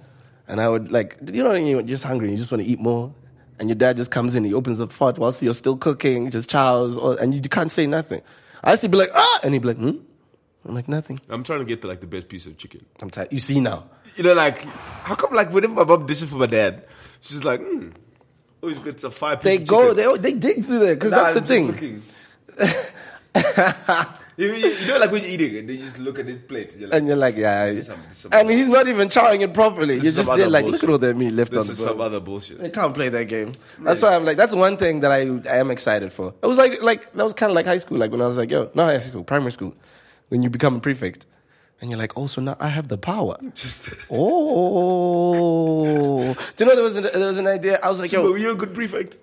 [0.49, 2.81] and I would like, you know, you're just hungry, and you just want to eat
[2.81, 3.13] more,
[3.59, 6.49] and your dad just comes in, he opens the pot whilst you're still cooking, just
[6.51, 8.23] chows, or, and you can't say nothing.
[8.63, 9.99] I used to be like, ah, and he'd be like, hmm.
[10.65, 11.21] I'm like nothing.
[11.31, 12.85] I'm trying to get to like the best piece of chicken.
[13.01, 13.33] I'm tired.
[13.33, 13.85] You see now.
[14.19, 14.63] You know, like
[15.05, 16.85] how come like whenever my mom dishes for my dad,
[17.21, 17.91] she's like, hmm,
[18.61, 21.49] always good to piece They go, chicken." they they dig through there because Nah, that's
[21.49, 22.03] the I'm thing.
[24.39, 26.77] You, you, you know, like when you're eating and they just look at his plate.
[26.79, 27.67] You're like, And you're like, yeah.
[27.67, 29.97] This is some- this some and he's not even chowing it properly.
[29.97, 32.01] This You're just there like, look at all that meat left this on is some
[32.01, 32.61] other bullshit.
[32.61, 33.55] I can't play that game.
[33.81, 36.35] That's why I'm like, that's one thing that I I am excited for.
[36.41, 38.39] It was like like that was kind of like high school, like when I was
[38.39, 39.75] like, yo, not high school, primary school,
[40.29, 41.27] when you become a prefect,
[41.81, 43.37] and you're like, oh, so now I have the power.
[43.55, 43.89] Just,
[45.39, 47.79] Oh, do you know there was an, there was an idea?
[47.83, 49.19] I was like, so, yo, you're a good prefect.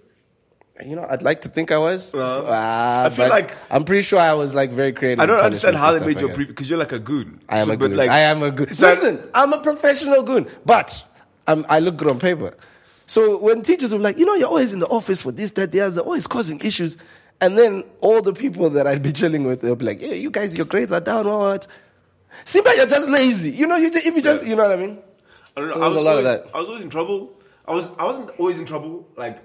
[0.86, 2.14] you know, I'd like to think I was.
[2.14, 5.20] Uh, Ah, I feel like- I'm pretty sure I was like very creative.
[5.22, 7.40] I don't understand how they made you a prefect because you're like a goon.
[7.50, 7.96] I am So, a goon.
[7.96, 8.74] like- I am a goon.
[8.74, 11.04] So- Listen, I'm a professional goon, but
[11.48, 12.56] I'm, I look good on paper.
[13.06, 15.72] So when teachers were like, you know, you're always in the office for this, that,
[15.72, 16.98] the other, always causing issues.
[17.40, 20.32] And then all the people that I'd be chilling with, they'll be like, yeah, you
[20.32, 21.68] guys, your grades are down, what?
[22.44, 23.52] Simba, you're just lazy.
[23.52, 25.00] You know, you just, if you just, you know what I mean?
[25.58, 25.76] I don't know.
[25.76, 26.48] I was was a lot of that.
[26.54, 27.34] I was always in trouble.
[27.68, 27.92] I was.
[27.98, 29.08] I wasn't always in trouble.
[29.16, 29.42] Like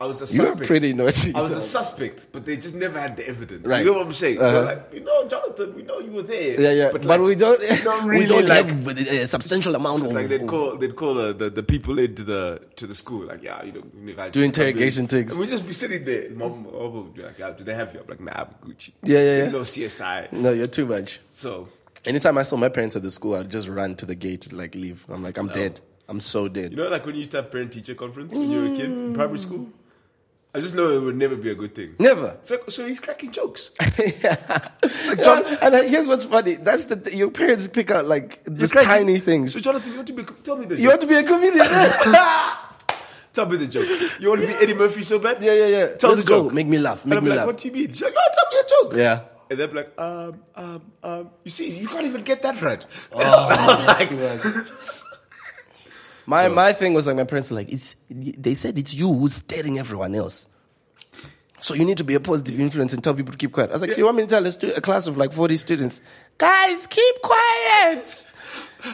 [0.00, 1.32] I was a You were pretty naughty.
[1.34, 3.64] I was a suspect, but they just never had the evidence.
[3.66, 3.80] Right.
[3.84, 4.40] You know what I'm saying?
[4.42, 4.62] Uh-huh.
[4.64, 6.60] Like, you know, Jonathan, we know you were there.
[6.60, 6.88] Yeah, yeah.
[6.90, 8.66] But, like, we don't, don't we don't like.
[8.66, 10.12] have a substantial amount of.
[10.12, 13.42] like they'd call they'd call the, the, the people into the to the school like
[13.42, 14.70] yeah you know you guys Do just come in.
[14.70, 15.30] interrogation things.
[15.30, 18.00] and we just be sitting there and mom, mom like yeah do they have you
[18.00, 19.50] I'm like nah I'm Gucci Yeah, yeah, yeah.
[19.50, 21.20] no CSI no, you're too much.
[21.30, 21.68] so
[22.06, 24.74] Anytime I saw my parents at the school, I'd just run to the gate like
[24.74, 25.06] leave.
[25.08, 25.80] I'm like, I'm dead.
[26.08, 26.70] I'm so dead.
[26.72, 28.76] you know like when you used to have parent teacher conference when you were a
[28.76, 29.68] kid in primary school
[30.54, 32.36] I just know it would never be a good thing Never.
[32.42, 33.70] so, so he's cracking jokes
[35.24, 36.56] John, and uh, here's what's funny.
[36.56, 39.54] That's the th- your parents pick out like cracking- tiny things.
[39.54, 41.22] so Jonathan you want to be tell me the You joke want to be a
[41.24, 41.66] comedian?
[43.32, 43.88] tell me the joke
[44.20, 45.86] you want to be Eddie Murphy so bad yeah, yeah, yeah.
[45.96, 46.42] tell Let's the go.
[46.44, 47.02] joke Make me laugh.
[47.04, 47.46] and Make I'm me like laugh.
[47.46, 49.20] what do you mean she's like no tell me a joke Yeah.
[49.54, 52.84] And they're like, um, um, um, you see, you can't even get that right.
[56.26, 57.96] My my thing was like my parents were like, it's.
[58.10, 60.46] They said it's you who's scaring everyone else.
[61.60, 63.70] So you need to be a positive influence and tell people to keep quiet.
[63.70, 65.32] I was like, so you want me to tell a, stu- a class of like
[65.32, 66.00] 40 students,
[66.36, 68.26] guys, keep quiet,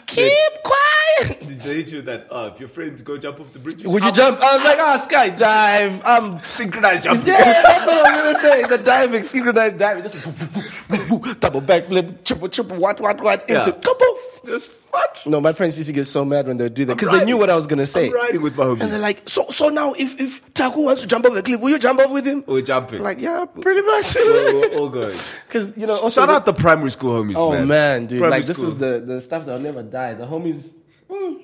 [0.07, 1.41] keep quiet.
[1.41, 4.03] Did they hit you that, uh, if your friends go jump off the bridge, Would
[4.05, 4.41] you jump?
[4.41, 6.05] I was like, ah, oh, skydive.
[6.11, 7.27] Um, synchronized jumping?
[7.27, 8.77] yeah, that's what I was gonna say.
[8.77, 13.65] The diving, synchronized diving, just double backflip, triple, triple, what, what, what, into Yeah.
[13.71, 14.47] kaboof.
[14.47, 15.23] Just what?
[15.27, 17.25] No, my friends used to get so mad when they would do that because they
[17.25, 18.07] knew what I was gonna say.
[18.09, 18.81] I'm riding with my homies.
[18.83, 21.61] And they're like, so, so now if if Taku wants to jump off a cliff,
[21.61, 22.43] will you jump off with him?
[22.47, 23.03] We're jumping.
[23.03, 24.15] Like, yeah, pretty much.
[24.17, 25.17] we're, we're all going.
[25.47, 27.69] Because you know, also Shout out the primary school homies, Oh man.
[27.69, 28.19] man, dude!
[28.21, 28.69] Primary like this school.
[28.71, 30.15] is the the stuff that'll never die.
[30.15, 30.73] The homies.
[31.09, 31.43] mm.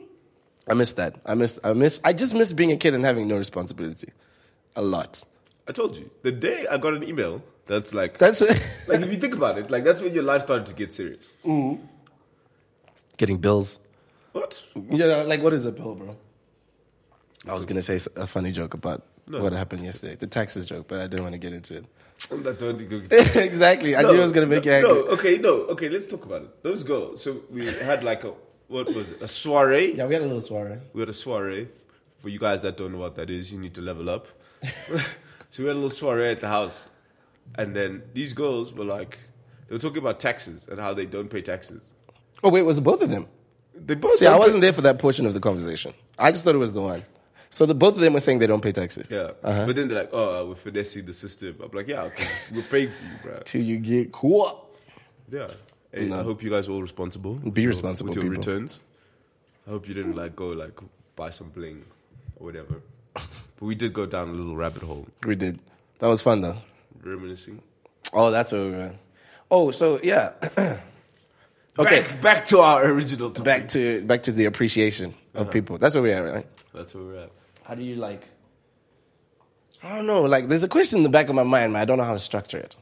[0.69, 1.17] I miss that.
[1.25, 1.59] I miss.
[1.63, 2.01] I miss.
[2.03, 4.09] I just miss being a kid and having no responsibility.
[4.75, 5.23] A lot.
[5.69, 6.11] I told you.
[6.23, 9.71] The day I got an email, that's like, That's like if you think about it,
[9.71, 11.31] like that's when your life started to get serious.
[13.17, 13.81] Getting bills.
[14.33, 14.63] What?
[14.75, 16.17] You know, like what is a bill, bro?
[17.47, 21.01] I was gonna say a funny joke about what happened yesterday, the taxes joke, but
[21.01, 21.85] I didn't want to get into
[22.31, 23.37] That don't think- it.
[23.51, 23.97] exactly.
[23.97, 24.89] I knew it was gonna make you angry.
[24.91, 25.89] No, okay, no, okay.
[25.89, 26.63] Let's talk about it.
[26.63, 27.23] Those girls.
[27.23, 28.33] So we had like a
[28.69, 29.23] what was it?
[29.23, 29.95] A soiree.
[29.97, 30.79] Yeah, we had a little soiree.
[30.93, 31.69] We had a soiree.
[32.19, 34.27] For you guys that don't know what that is, you need to level up.
[35.51, 36.89] so we had a little soiree at the house,
[37.57, 39.19] and then these girls were like,
[39.69, 41.83] they were talking about taxes and how they don't pay taxes.
[42.45, 43.27] Oh wait, was it both of them?
[43.75, 44.17] They both.
[44.17, 45.93] See, I wasn't there for that portion of the conversation.
[46.19, 47.05] I just thought it was the one.
[47.51, 49.09] So the both of them were saying they don't pay taxes.
[49.11, 49.67] Yeah, Uh-huh.
[49.67, 52.63] but then they're like, "Oh, uh, we're finessing the system." I'm like, "Yeah, okay, we're
[52.63, 54.67] paying for you, bro." Till you get caught.
[55.31, 55.49] Yeah.
[55.93, 57.35] Hey, I hope you guys are all responsible.
[57.35, 58.37] Be your- responsible, with your people.
[58.53, 58.81] returns.
[59.67, 60.79] I hope you didn't like go like
[61.15, 61.85] buy some bling
[62.37, 62.83] or whatever.
[63.15, 63.25] but
[63.63, 65.59] we did go down a little rabbit hole, We did.
[66.01, 66.59] That was fun though.
[67.03, 67.63] reminiscing.
[68.13, 68.93] Oh, that's were.
[69.51, 70.33] Oh, so yeah.
[71.79, 72.03] okay.
[72.03, 73.45] Back, back to our original topic.
[73.45, 75.79] Back to back to the appreciation of people.
[75.79, 76.47] That's where we are, right?
[76.75, 77.31] That's where we're at.
[77.65, 78.23] How do you like?
[79.83, 80.23] I don't know.
[80.23, 82.15] Like, there's a question in the back of my mind, but I don't know how
[82.15, 82.77] to structure it.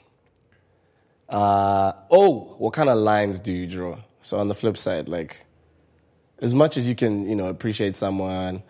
[1.28, 3.98] Uh, oh, what kind of lines do you draw?
[4.22, 5.44] So on the flip side, like,
[6.38, 8.62] as much as you can, you know, appreciate someone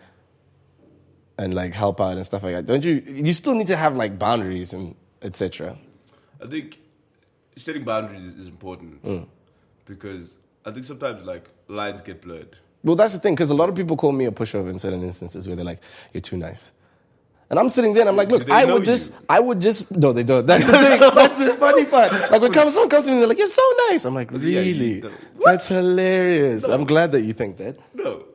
[1.37, 3.03] and like help out and stuff like that, don't you?
[3.05, 5.77] You still need to have like boundaries and etc.
[6.41, 6.79] I think
[7.55, 9.27] setting boundaries is important Mm.
[9.85, 12.57] Because I think sometimes like lines get blurred.
[12.83, 15.03] Well, that's the thing, because a lot of people call me a pushover in certain
[15.03, 15.81] instances where they're like,
[16.13, 16.71] "You're too nice,"
[17.49, 19.11] and I'm sitting there and I'm like, "Look, I would just.
[19.27, 20.45] I would just, no, they don't.
[20.45, 20.99] That's the thing.
[21.15, 22.11] that's the funny part.
[22.31, 24.29] Like when comes, someone comes to me, and they're like, "You're so nice." I'm like,
[24.31, 24.99] Yeah, you- "Really?
[25.01, 25.11] the-
[25.43, 27.77] That's hilarious." I'm glad that you think that.
[27.95, 28.25] No,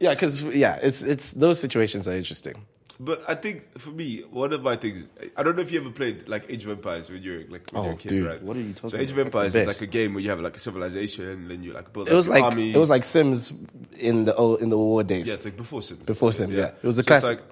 [0.00, 2.66] Yeah, because yeah, it's it's those situations are interesting.
[3.04, 5.90] But I think for me, one of my things, I don't know if you ever
[5.90, 8.42] played like Age of Empires when you're like when Oh, you're a kid, dude, right?
[8.42, 10.40] what are you talking So Age of Empires is like a game where you have
[10.40, 12.72] like a civilization and then you like build It was like army.
[12.74, 13.52] it was like Sims
[13.98, 15.28] in the old, in the war days.
[15.28, 16.00] yeah, it's like before Sims.
[16.04, 16.72] Before Sims, yeah.
[16.82, 17.38] It was a So it's classic.
[17.40, 17.48] Like,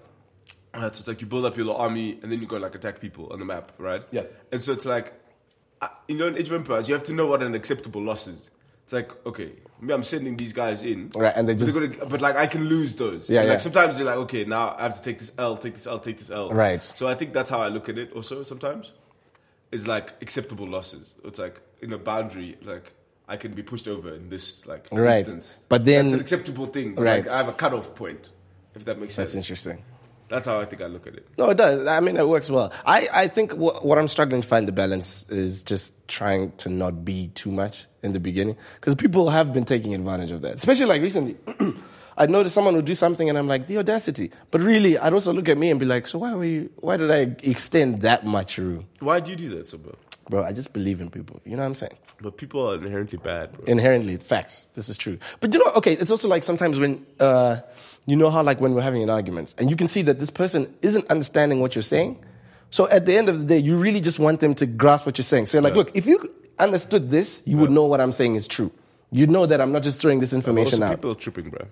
[0.75, 2.75] uh, so it's like you build up your little army and then you go like
[2.75, 4.03] attack people on the map, right?
[4.11, 4.23] Yeah.
[4.53, 5.13] And so it's like
[5.83, 8.27] I- you know, in age of empires, you have to know what an acceptable loss
[8.27, 8.51] is.
[8.85, 11.99] It's like, okay, me, I'm sending these guys in, Right, and they but, they're just-
[12.01, 13.29] gonna, but like I can lose those.
[13.29, 13.53] Yeah, And, yeah.
[13.55, 15.99] Like sometimes you're like, okay, now I have to take this L, take this L,
[15.99, 16.53] take this L.
[16.53, 16.83] Right.
[16.83, 18.13] So I think that's how I look at it.
[18.13, 18.93] Also, sometimes,
[19.71, 21.15] is like acceptable losses.
[21.25, 22.93] It's like in a boundary, like
[23.29, 25.19] I can be pushed over in this like Right.
[25.19, 25.57] instance.
[25.69, 26.95] But then- that's an acceptable thing.
[26.97, 27.25] Right.
[27.25, 28.31] Like I have a cutoff point,
[28.75, 29.29] if that makes sense.
[29.33, 29.83] That's interesting.
[30.33, 31.29] That's how I think I look at it.
[31.37, 31.87] No, it does.
[31.87, 32.73] I mean, it works well.
[32.87, 36.71] I, I think what, what I'm struggling to find the balance is just trying to
[36.71, 38.57] not be too much in the beginning.
[38.77, 40.55] Because people have been taking advantage of that.
[40.55, 41.37] Especially like recently.
[42.17, 44.31] I'd notice someone would do something and I'm like, the audacity.
[44.51, 46.97] But really, I'd also look at me and be like, so why were you, why
[46.97, 48.87] did I extend that much, room?
[49.01, 49.79] Why do you do that, so
[50.33, 50.43] bro?
[50.43, 51.41] I just believe in people.
[51.45, 51.97] You know what I'm saying?
[52.21, 53.65] But people are inherently bad, bro.
[53.67, 54.67] Inherently, facts.
[54.75, 55.19] This is true.
[55.41, 57.59] But you know, okay, it's also like sometimes when, uh,
[58.07, 60.31] you know how like when we're having an argument and you can see that this
[60.31, 62.19] person isn't understanding what you're saying.
[62.71, 65.19] So at the end of the day, you really just want them to grasp what
[65.19, 65.47] you're saying.
[65.47, 65.85] So you're like, Yeah.
[65.85, 66.17] look, if you
[66.59, 68.73] understood this, you would know what I'm saying is true.
[69.11, 70.97] You'd know that I'm not just throwing this information out.
[70.97, 71.67] people are tripping, bro.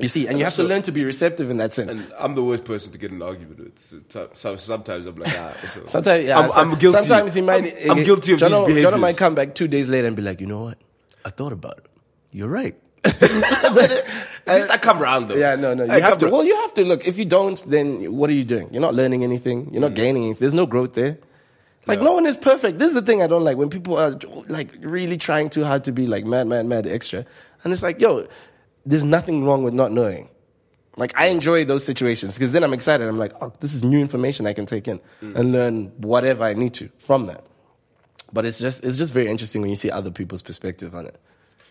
[0.00, 1.90] You see, and you have to learn to be receptive in that sense.
[1.90, 3.78] And I'm the worst person to get in an argument with.
[3.78, 5.54] So, so- so sometimes I'm like, ah.
[5.62, 6.98] also- Sometimes, yeah, I'm, so- I'm guilty.
[6.98, 7.76] Sometimes he might.
[7.84, 8.94] I'm, I'm guilty of Jono, these behaviors.
[8.94, 10.78] Jono might come back two days later and be like, you know what?
[11.24, 11.86] I thought about it.
[12.32, 12.76] You're right.
[14.46, 15.36] At least I come around though.
[15.36, 15.84] Yeah, no, no.
[15.84, 16.28] You I have to.
[16.28, 17.06] Well, you have to look.
[17.06, 18.68] If you don't, then what are you doing?
[18.72, 19.70] You're not learning anything.
[19.72, 20.40] You're not gaining anything.
[20.40, 21.18] There's no growth there.
[21.86, 22.04] Like Yeah.
[22.04, 22.78] no one is perfect.
[22.78, 25.84] This is the thing I don't like when people are like really trying too hard
[25.84, 27.24] to be like mad, mad, mad extra,
[27.64, 28.26] and it's like, yo,
[28.86, 30.28] there's nothing wrong with not knowing.
[30.96, 33.06] Like I enjoy those situations because then I'm excited.
[33.06, 36.54] I'm like, oh, this is new information I can take in and learn whatever I
[36.54, 37.44] need to from that.
[38.32, 41.18] But it's just it's just very interesting when you see other people's perspective on it.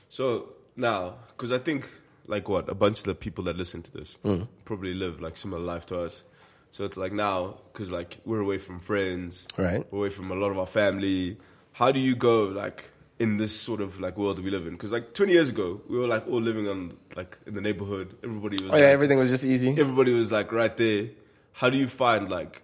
[0.10, 1.88] So now, because I think
[2.28, 4.48] like what a bunch of the people that listen to this Mm.
[4.65, 6.24] probably live like similar life to us.
[6.72, 9.86] So it's like now, because like we're away from friends, Right.
[9.91, 11.38] We're away from a lot of our family.
[11.74, 12.86] How do you go like
[13.19, 14.71] in this sort of like world that we live in?
[14.73, 18.15] Because like 20 years ago, we were like all living on like in the neighborhood.
[18.23, 19.69] Everybody was Oh yeah, like, everything was just easy.
[19.71, 21.10] everybody was like right there.
[21.53, 22.62] How do you find like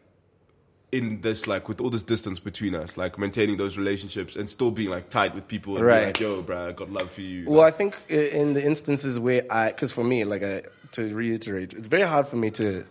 [0.91, 4.71] in this like with all this distance between us, like maintaining those relationships and still
[4.71, 6.05] being like tight with people and Right.
[6.05, 7.49] like, yo, bro, I got love for you.
[7.49, 10.61] Well, I think in the instances where I, because for me, like I,
[10.93, 12.85] to reiterate, it's very hard for me to,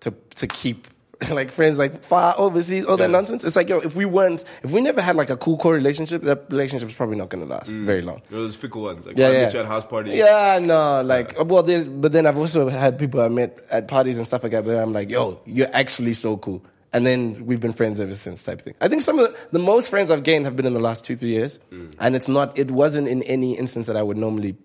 [0.00, 0.86] to to keep
[1.30, 3.44] like friends like far overseas, all that nonsense.
[3.44, 6.22] It's like yo, if we weren't, if we never had like a cool core relationship,
[6.22, 8.22] that relationship's probably not going to last very long.
[8.30, 9.06] Those fickle ones.
[9.06, 9.42] Like, Yeah, yeah.
[9.44, 10.12] met you at house party.
[10.12, 14.16] Yeah, no, like well, there's, but then I've also had people I met at parties
[14.16, 14.64] and stuff like that.
[14.64, 18.42] Where I'm like, yo, you're actually so cool, and then we've been friends ever since,
[18.42, 18.74] type thing.
[18.80, 21.04] I think some of the, the most friends I've gained have been in the last
[21.04, 21.60] two, three years,
[21.98, 24.56] and it's not, it wasn't in any instance that I would normally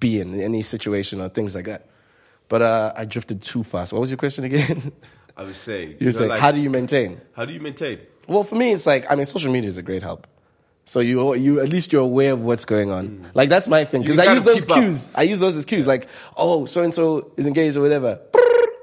[0.00, 1.88] be in, in any situation or things like that.
[2.48, 3.92] But uh, I drifted too fast.
[3.92, 4.92] What was your question again?
[5.38, 5.96] I was saying.
[6.00, 7.20] you know, said, like, how do you maintain?
[7.32, 8.00] how do you maintain?
[8.26, 10.26] Well, for me, it's like I mean, social media is a great help.
[10.84, 13.30] So you you at least you're aware of what's going on.
[13.34, 14.26] Like that's my thing because Mm.
[14.28, 14.78] I use those keep up.
[14.78, 15.10] cues.
[15.14, 15.86] I use those as cues.
[15.86, 18.18] Like oh, so and so is engaged or whatever.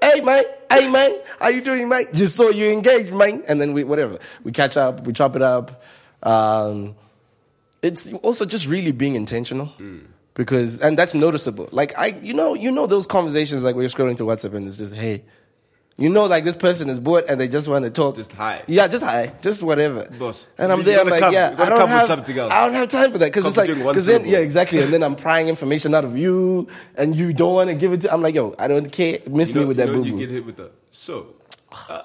[0.01, 2.13] Hey man, hey man, how you doing, mate?
[2.13, 3.43] Just saw you engaged, man.
[3.47, 5.83] And then we whatever we catch up, we chop it up.
[6.23, 6.95] Um,
[7.81, 9.73] it's also just really being intentional.
[9.79, 10.05] Mm.
[10.35, 11.69] Because and that's noticeable.
[11.71, 14.77] Like I, you know, you know those conversations like we're scrolling through WhatsApp and it's
[14.77, 15.23] just hey,
[15.97, 18.15] you know, like this person is bored and they just want to talk.
[18.15, 18.63] Just hi.
[18.67, 20.05] Yeah, just hi, just whatever.
[20.19, 20.99] Boss, And I'm there.
[20.99, 21.33] I'm like, come.
[21.33, 22.07] yeah, I don't have.
[22.07, 22.51] something else.
[22.51, 24.81] I don't have time for that because it's like, one because then, yeah, exactly.
[24.81, 28.01] And then I'm prying information out of you, and you don't want to give it
[28.01, 28.13] to.
[28.13, 29.19] I'm like, yo, I don't care.
[29.29, 31.35] Miss You know, me with that you, know, boo you get hit with the so.
[31.89, 32.01] Uh,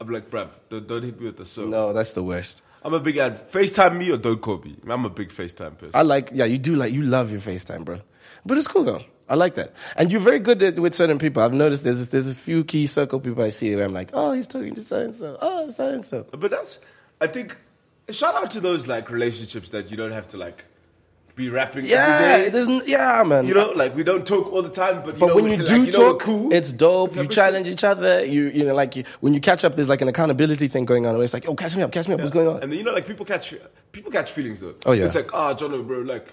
[0.00, 1.66] I'm like, bruv, don't, don't hit me with the so.
[1.66, 2.62] No, that's the worst.
[2.84, 3.50] I'm a big ad.
[3.50, 4.76] FaceTime me or don't call me.
[4.88, 5.90] I'm a big FaceTime person.
[5.94, 8.00] I like, yeah, you do like, you love your FaceTime, bro.
[8.46, 9.02] But it's cool though.
[9.28, 9.72] I like that.
[9.96, 11.42] And you're very good at, with certain people.
[11.42, 14.32] I've noticed there's there's a few key circle people I see where I'm like, oh,
[14.32, 15.36] he's talking to so and so.
[15.40, 16.26] Oh, so and so.
[16.30, 16.80] But that's,
[17.20, 17.56] I think,
[18.10, 20.64] shout out to those like relationships that you don't have to like
[21.36, 22.88] be rapping Yeah, every it isn't.
[22.88, 23.46] Yeah, man.
[23.46, 25.56] You know, like we don't talk all the time, but you But know, when you
[25.58, 26.52] do like, you talk, cool.
[26.52, 27.14] it's dope.
[27.16, 28.24] You challenge each other.
[28.24, 31.06] You you know, like you, when you catch up, there's like an accountability thing going
[31.06, 31.14] on.
[31.14, 32.20] Where it's like, oh, catch me up, catch me up.
[32.20, 32.62] What's going on?
[32.62, 33.54] And then you know, like people catch
[33.92, 34.74] people catch feelings though.
[34.84, 35.04] Oh, yeah.
[35.04, 36.26] It's like, ah, Jono, bro, like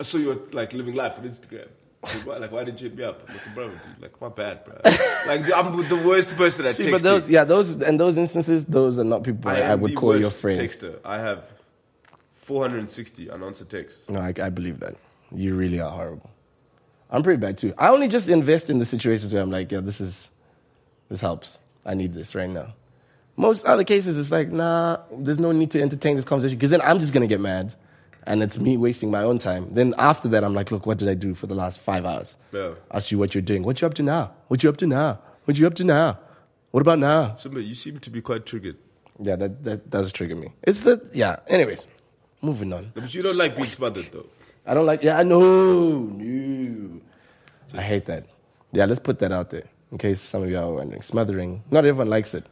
[0.00, 1.68] I saw you were like living life on Instagram.
[2.02, 3.28] Like, why, like, why didn't you hit me up?
[3.28, 4.80] I'm like, bro, dude, like, my bad, bro.
[5.26, 6.92] like, I'm the worst person at See, texting.
[6.92, 10.18] but those, yeah, those and those instances, those are not people I, I would call
[10.18, 10.58] your friends.
[10.58, 10.98] Texter.
[11.04, 11.50] I have
[12.36, 14.08] 460 unanswered texts.
[14.08, 14.96] No, I, I believe that.
[15.30, 16.30] You really are horrible.
[17.10, 17.74] I'm pretty bad too.
[17.76, 20.30] I only just invest in the situations where I'm like, yeah, this is,
[21.10, 21.60] this helps.
[21.84, 22.72] I need this right now.
[23.36, 26.80] Most other cases, it's like, nah, there's no need to entertain this conversation because then
[26.80, 27.74] I'm just gonna get mad,
[28.24, 29.68] and it's me wasting my own time.
[29.72, 32.36] Then after that, I'm like, look, what did I do for the last five hours?
[32.52, 32.74] Yeah.
[32.90, 33.62] Ask you what you're doing.
[33.62, 34.32] What you up to now?
[34.48, 35.20] What you up to now?
[35.44, 36.18] What you up to now?
[36.70, 37.34] What about now?
[37.34, 38.76] Simba, you seem to be quite triggered.
[39.18, 40.52] Yeah, that that does trigger me.
[40.62, 41.40] It's the yeah.
[41.48, 41.88] Anyways,
[42.40, 42.92] moving on.
[42.94, 44.26] But you don't like being smothered though.
[44.64, 45.02] I don't like.
[45.02, 45.98] Yeah, I know.
[45.98, 47.00] No.
[47.74, 48.26] I hate that.
[48.72, 51.02] Yeah, let's put that out there in case some of y'all are wondering.
[51.02, 51.64] Smothering.
[51.70, 52.46] Not everyone likes it.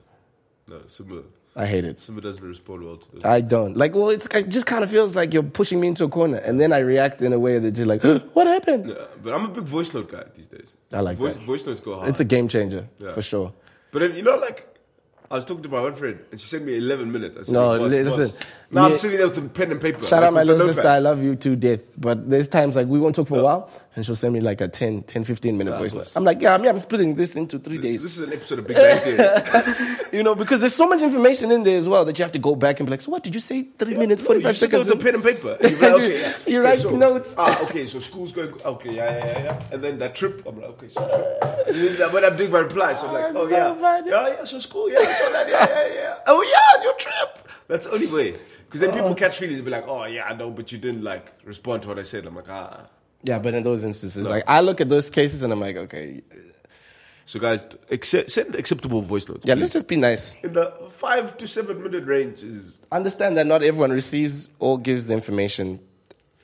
[0.66, 1.22] No, Simba.
[1.58, 1.98] I hate it.
[1.98, 3.24] Simba doesn't respond well to this.
[3.24, 3.92] I don't like.
[3.94, 6.60] Well, it's it just kind of feels like you're pushing me into a corner, and
[6.60, 8.02] then I react in a way that you're like,
[8.36, 10.76] "What happened?" Yeah, but I'm a big voice note guy these days.
[10.92, 11.42] I like voice, that.
[11.42, 12.08] Voice notes go hard.
[12.10, 13.10] It's a game changer Yeah.
[13.10, 13.52] for sure.
[13.90, 14.66] But then you know, like
[15.30, 17.36] I was talking to my one friend, and she sent me 11 minutes.
[17.36, 18.36] I said, No, "Boss, li- boss."
[18.70, 20.02] Now I'm sitting there with a pen and paper.
[20.04, 20.86] Shout like, out my little sister.
[20.86, 21.80] I love you to death.
[21.96, 24.60] But there's times like we won't talk for a while, and she'll send me like
[24.60, 26.12] a 10, 10 15 minute voice note.
[26.14, 28.02] I'm like, yeah, I mean, I'm splitting this into three This, days.
[28.02, 29.96] this is an episode of Big Bang Theory.
[30.18, 32.38] you know, because there's so much information in there as well that you have to
[32.38, 33.62] go back and be like, so what did you say?
[33.78, 34.94] Three minutes, No, 45 you sit there seconds.
[34.94, 35.56] with a pen and paper.
[35.66, 36.34] You're like, okay, yeah.
[36.46, 37.34] You write so- notes.
[37.38, 38.52] Ah, okay, so school's going.
[38.62, 39.62] Okay, yeah, yeah, yeah, yeah.
[39.72, 41.66] And then that trip, I'm like, okay, so trip.
[41.66, 44.44] So then when I'm doing my reply, so I'm like, Oh, yeah, yeah, yeah.
[44.44, 46.18] So school, yeah, so that, yeah, yeah, yeah.
[46.26, 47.48] Oh yeah, your trip.
[47.66, 48.36] That's the only way.
[48.68, 51.02] Because then people catch feelings and be like, oh yeah, I know, but you didn't
[51.02, 52.26] like respond to what I said.
[52.26, 52.86] I'm like, ah.
[53.22, 56.20] Yeah, but in those instances, like I look at those cases and I'm like, okay,
[57.26, 59.44] So guys, accept, send acceptable voice notes.
[59.46, 59.60] yeah, please.
[59.60, 60.36] let's just be nice.
[60.42, 65.06] in the five to seven minute range is Understand that not everyone receives or gives
[65.06, 65.80] the information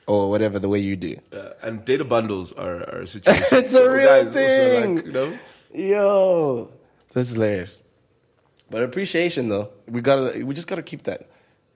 [0.06, 1.16] or whatever the way you do.
[1.32, 3.44] uh, and data bundles are, are a situation.
[3.52, 4.96] It's a real thing.
[4.96, 5.38] like, you know,
[5.72, 6.70] Yo,
[7.12, 7.82] that's hilarious.
[8.70, 11.28] But appreciation, though, we gotta, we just gotta keep that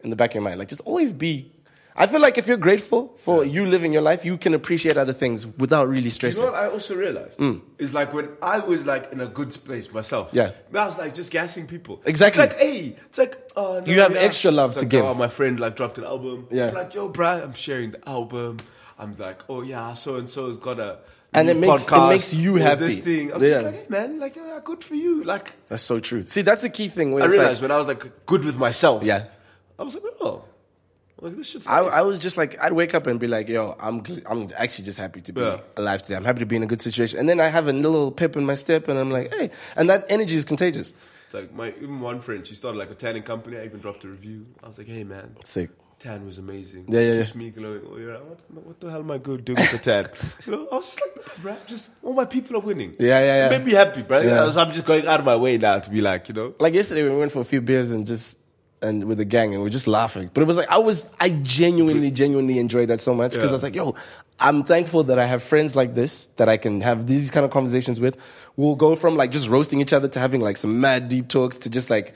[0.02, 0.58] in the back of your mind.
[0.58, 1.52] Like, just always be.
[2.00, 5.12] I feel like if you're grateful for you living your life, you can appreciate other
[5.12, 6.44] things without really You stressing.
[6.44, 7.40] know what I also realized
[7.78, 10.30] is like when I was like in a good space myself.
[10.30, 10.34] Mm.
[10.34, 10.80] Yeah.
[10.80, 12.00] I was like just gassing people.
[12.04, 12.44] Exactly.
[12.44, 14.20] It's like, hey, it's like, oh, no, You have yeah.
[14.20, 15.04] extra love It's to like, give.
[15.04, 16.46] Oh, my friend like dropped an album.
[16.52, 16.68] Yeah.
[16.68, 18.58] I'm like, yo, bruh, I'm sharing the album.
[18.96, 20.98] I'm like, oh yeah, so and so has got a.
[21.34, 22.84] And it makes- it makes you happy.
[22.84, 23.32] This thing.
[23.32, 23.48] I'm Yeah.
[23.48, 25.24] just like, hey man, like yeah, good for you.
[25.24, 26.24] Like That's so true.
[26.26, 27.12] See, that's the key thing.
[27.14, 29.02] I it's like- realized when I was like good with myself.
[29.02, 29.24] Yeah.
[29.78, 30.44] I was like, oh,
[31.20, 31.92] like this shit's I, nice.
[31.92, 34.98] I was just like, I'd wake up and be like, yo, I'm, I'm actually just
[34.98, 35.60] happy to be Yeah.
[35.76, 36.16] alive today.
[36.16, 37.18] I'm happy to be in a good situation.
[37.18, 39.88] And then I have a little pep in my step and I'm like, hey, and
[39.90, 40.94] that energy is contagious.
[41.26, 43.58] It's like my even one friend, she started like a tanning company.
[43.58, 44.46] I even dropped a review.
[44.62, 45.70] I was like, hey man, Sick.
[45.98, 46.86] tan was amazing.
[46.88, 47.82] Yeah, yeah, Keeps me glowing.
[47.84, 50.08] Oh yeah, what, what the hell am I good doing with the tan?
[50.46, 52.94] you know, I was just like, bro, just all my people are winning.
[52.98, 53.46] Yeah, yeah, yeah.
[53.48, 54.20] It made me happy, bro.
[54.20, 54.48] Yeah.
[54.50, 56.72] So I'm just going out of my way now to be like, you know, Like
[56.72, 58.38] yesterday, we went for a few beers and just,
[58.82, 60.30] and with the gang and we are just laughing.
[60.32, 63.54] But it was like, I was, I genuinely, genuinely enjoyed that so much because Yeah.
[63.54, 63.94] I was like, yo,
[64.40, 67.50] I'm thankful that I have friends like this that I can have these kind of
[67.50, 68.16] conversations with.
[68.56, 71.58] We'll go from like just roasting each other to having like some mad deep talks
[71.58, 72.14] to just like,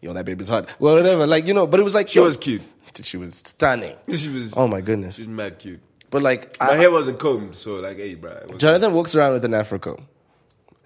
[0.00, 0.68] yo, that baby's hot.
[0.78, 1.26] Well, whatever.
[1.26, 2.62] Like, you know, but it was like, she yo, was cute.
[3.02, 3.96] She was stunning.
[4.14, 4.52] She was.
[4.54, 5.16] Oh my goodness.
[5.16, 5.80] She's mad cute.
[6.10, 8.38] But like, My I, hair wasn't combed, so like, hey, bro.
[8.58, 10.06] Jonathan walks around with an Afro comb.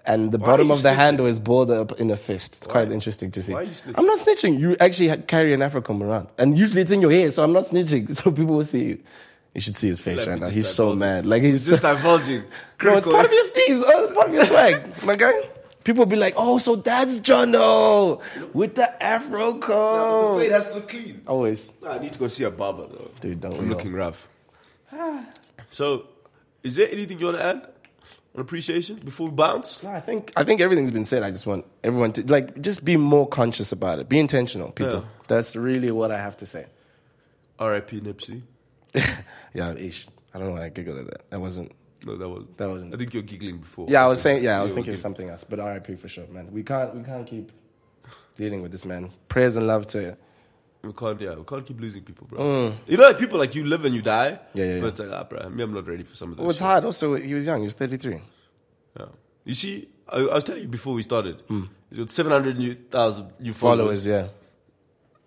[0.07, 0.95] And the Why bottom of the snitching?
[0.95, 2.55] handle is balled up in a fist.
[2.57, 3.53] It's quite interesting to see.
[3.53, 3.71] Why are you?
[3.95, 4.57] I'm not snitching.
[4.57, 6.29] You actually carry an Afro comb around.
[6.37, 8.07] And usually it's in your hair, so I'm not snitching.
[8.15, 8.99] So people will see you.
[9.53, 10.49] You should see his face Like, right now.
[10.49, 11.25] He's so mad.
[11.25, 12.43] Like he's Just divulging.
[12.83, 13.83] No, it's part of your steez.
[13.85, 14.75] Oh, it's part of your swag.
[15.05, 15.33] My guy.
[15.83, 18.21] People be like, oh, so that's Jono
[18.53, 21.21] with the Afro The fade has to look clean.
[21.25, 21.73] Always.
[21.81, 23.09] Nah, I need to go see a barber though.
[23.19, 24.27] Dude, don't I'm looking rough.
[25.69, 26.05] so,
[26.61, 27.67] is there anything you want to add
[28.37, 29.83] on appreciation before we bounce?
[29.83, 31.23] No, I think I think everything's been said.
[31.23, 34.07] I just want everyone to like just be more conscious about it.
[34.07, 34.93] Be intentional, people.
[35.01, 35.05] Yeah.
[35.27, 36.67] That's really what I have to say.
[37.59, 38.01] R.I.P.
[38.01, 38.43] Nipsey.
[39.53, 40.07] yeah, ish.
[40.33, 41.29] I don't know why I giggled at that.
[41.31, 41.71] That wasn't.
[42.05, 42.57] No, that wasn't.
[42.57, 43.87] That wasn't- I think you're giggling before.
[43.89, 44.43] Yeah, I was So, saying.
[44.43, 45.43] Yeah, I was thinking of something else.
[45.43, 46.51] But RIP for sure, man.
[46.51, 46.95] We can't.
[46.95, 47.51] We can't keep
[48.35, 49.09] dealing with this man.
[49.27, 50.15] Prayers and love to.
[50.83, 51.19] We can't.
[51.19, 52.73] Yeah, we can't keep losing people, bro.
[52.87, 54.31] You know, like people like you live and you die.
[54.31, 54.39] Mm.
[54.53, 54.81] Yeah, yeah, yeah.
[54.81, 56.41] But it's like, ah, bro, me, I'm not ready for some of this.
[56.41, 56.65] Well, it's shit.
[56.65, 56.85] hard.
[56.85, 57.59] Also, he was young.
[57.59, 58.21] He was thirty three.
[58.97, 59.05] Yeah.
[59.43, 61.41] You see, I, I was telling you before we started.
[61.89, 64.05] He's got 700 new thousand new followers.
[64.05, 64.27] Followers, yeah.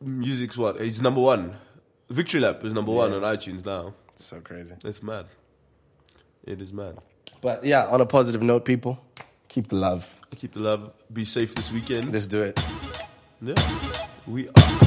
[0.00, 0.80] Music's what?
[0.80, 1.56] He's number one.
[2.08, 3.94] Victory Lap is number one on iTunes now.
[4.12, 4.74] It's so crazy.
[4.84, 5.26] It's mad.
[6.44, 6.98] It is mad.
[7.40, 9.02] But yeah, on a positive note, people,
[9.48, 10.14] keep the love.
[10.36, 10.92] Keep the love.
[11.12, 12.12] Be safe this weekend.
[12.12, 12.60] Let's do it.
[13.40, 13.54] Yeah.
[14.26, 14.79] We are.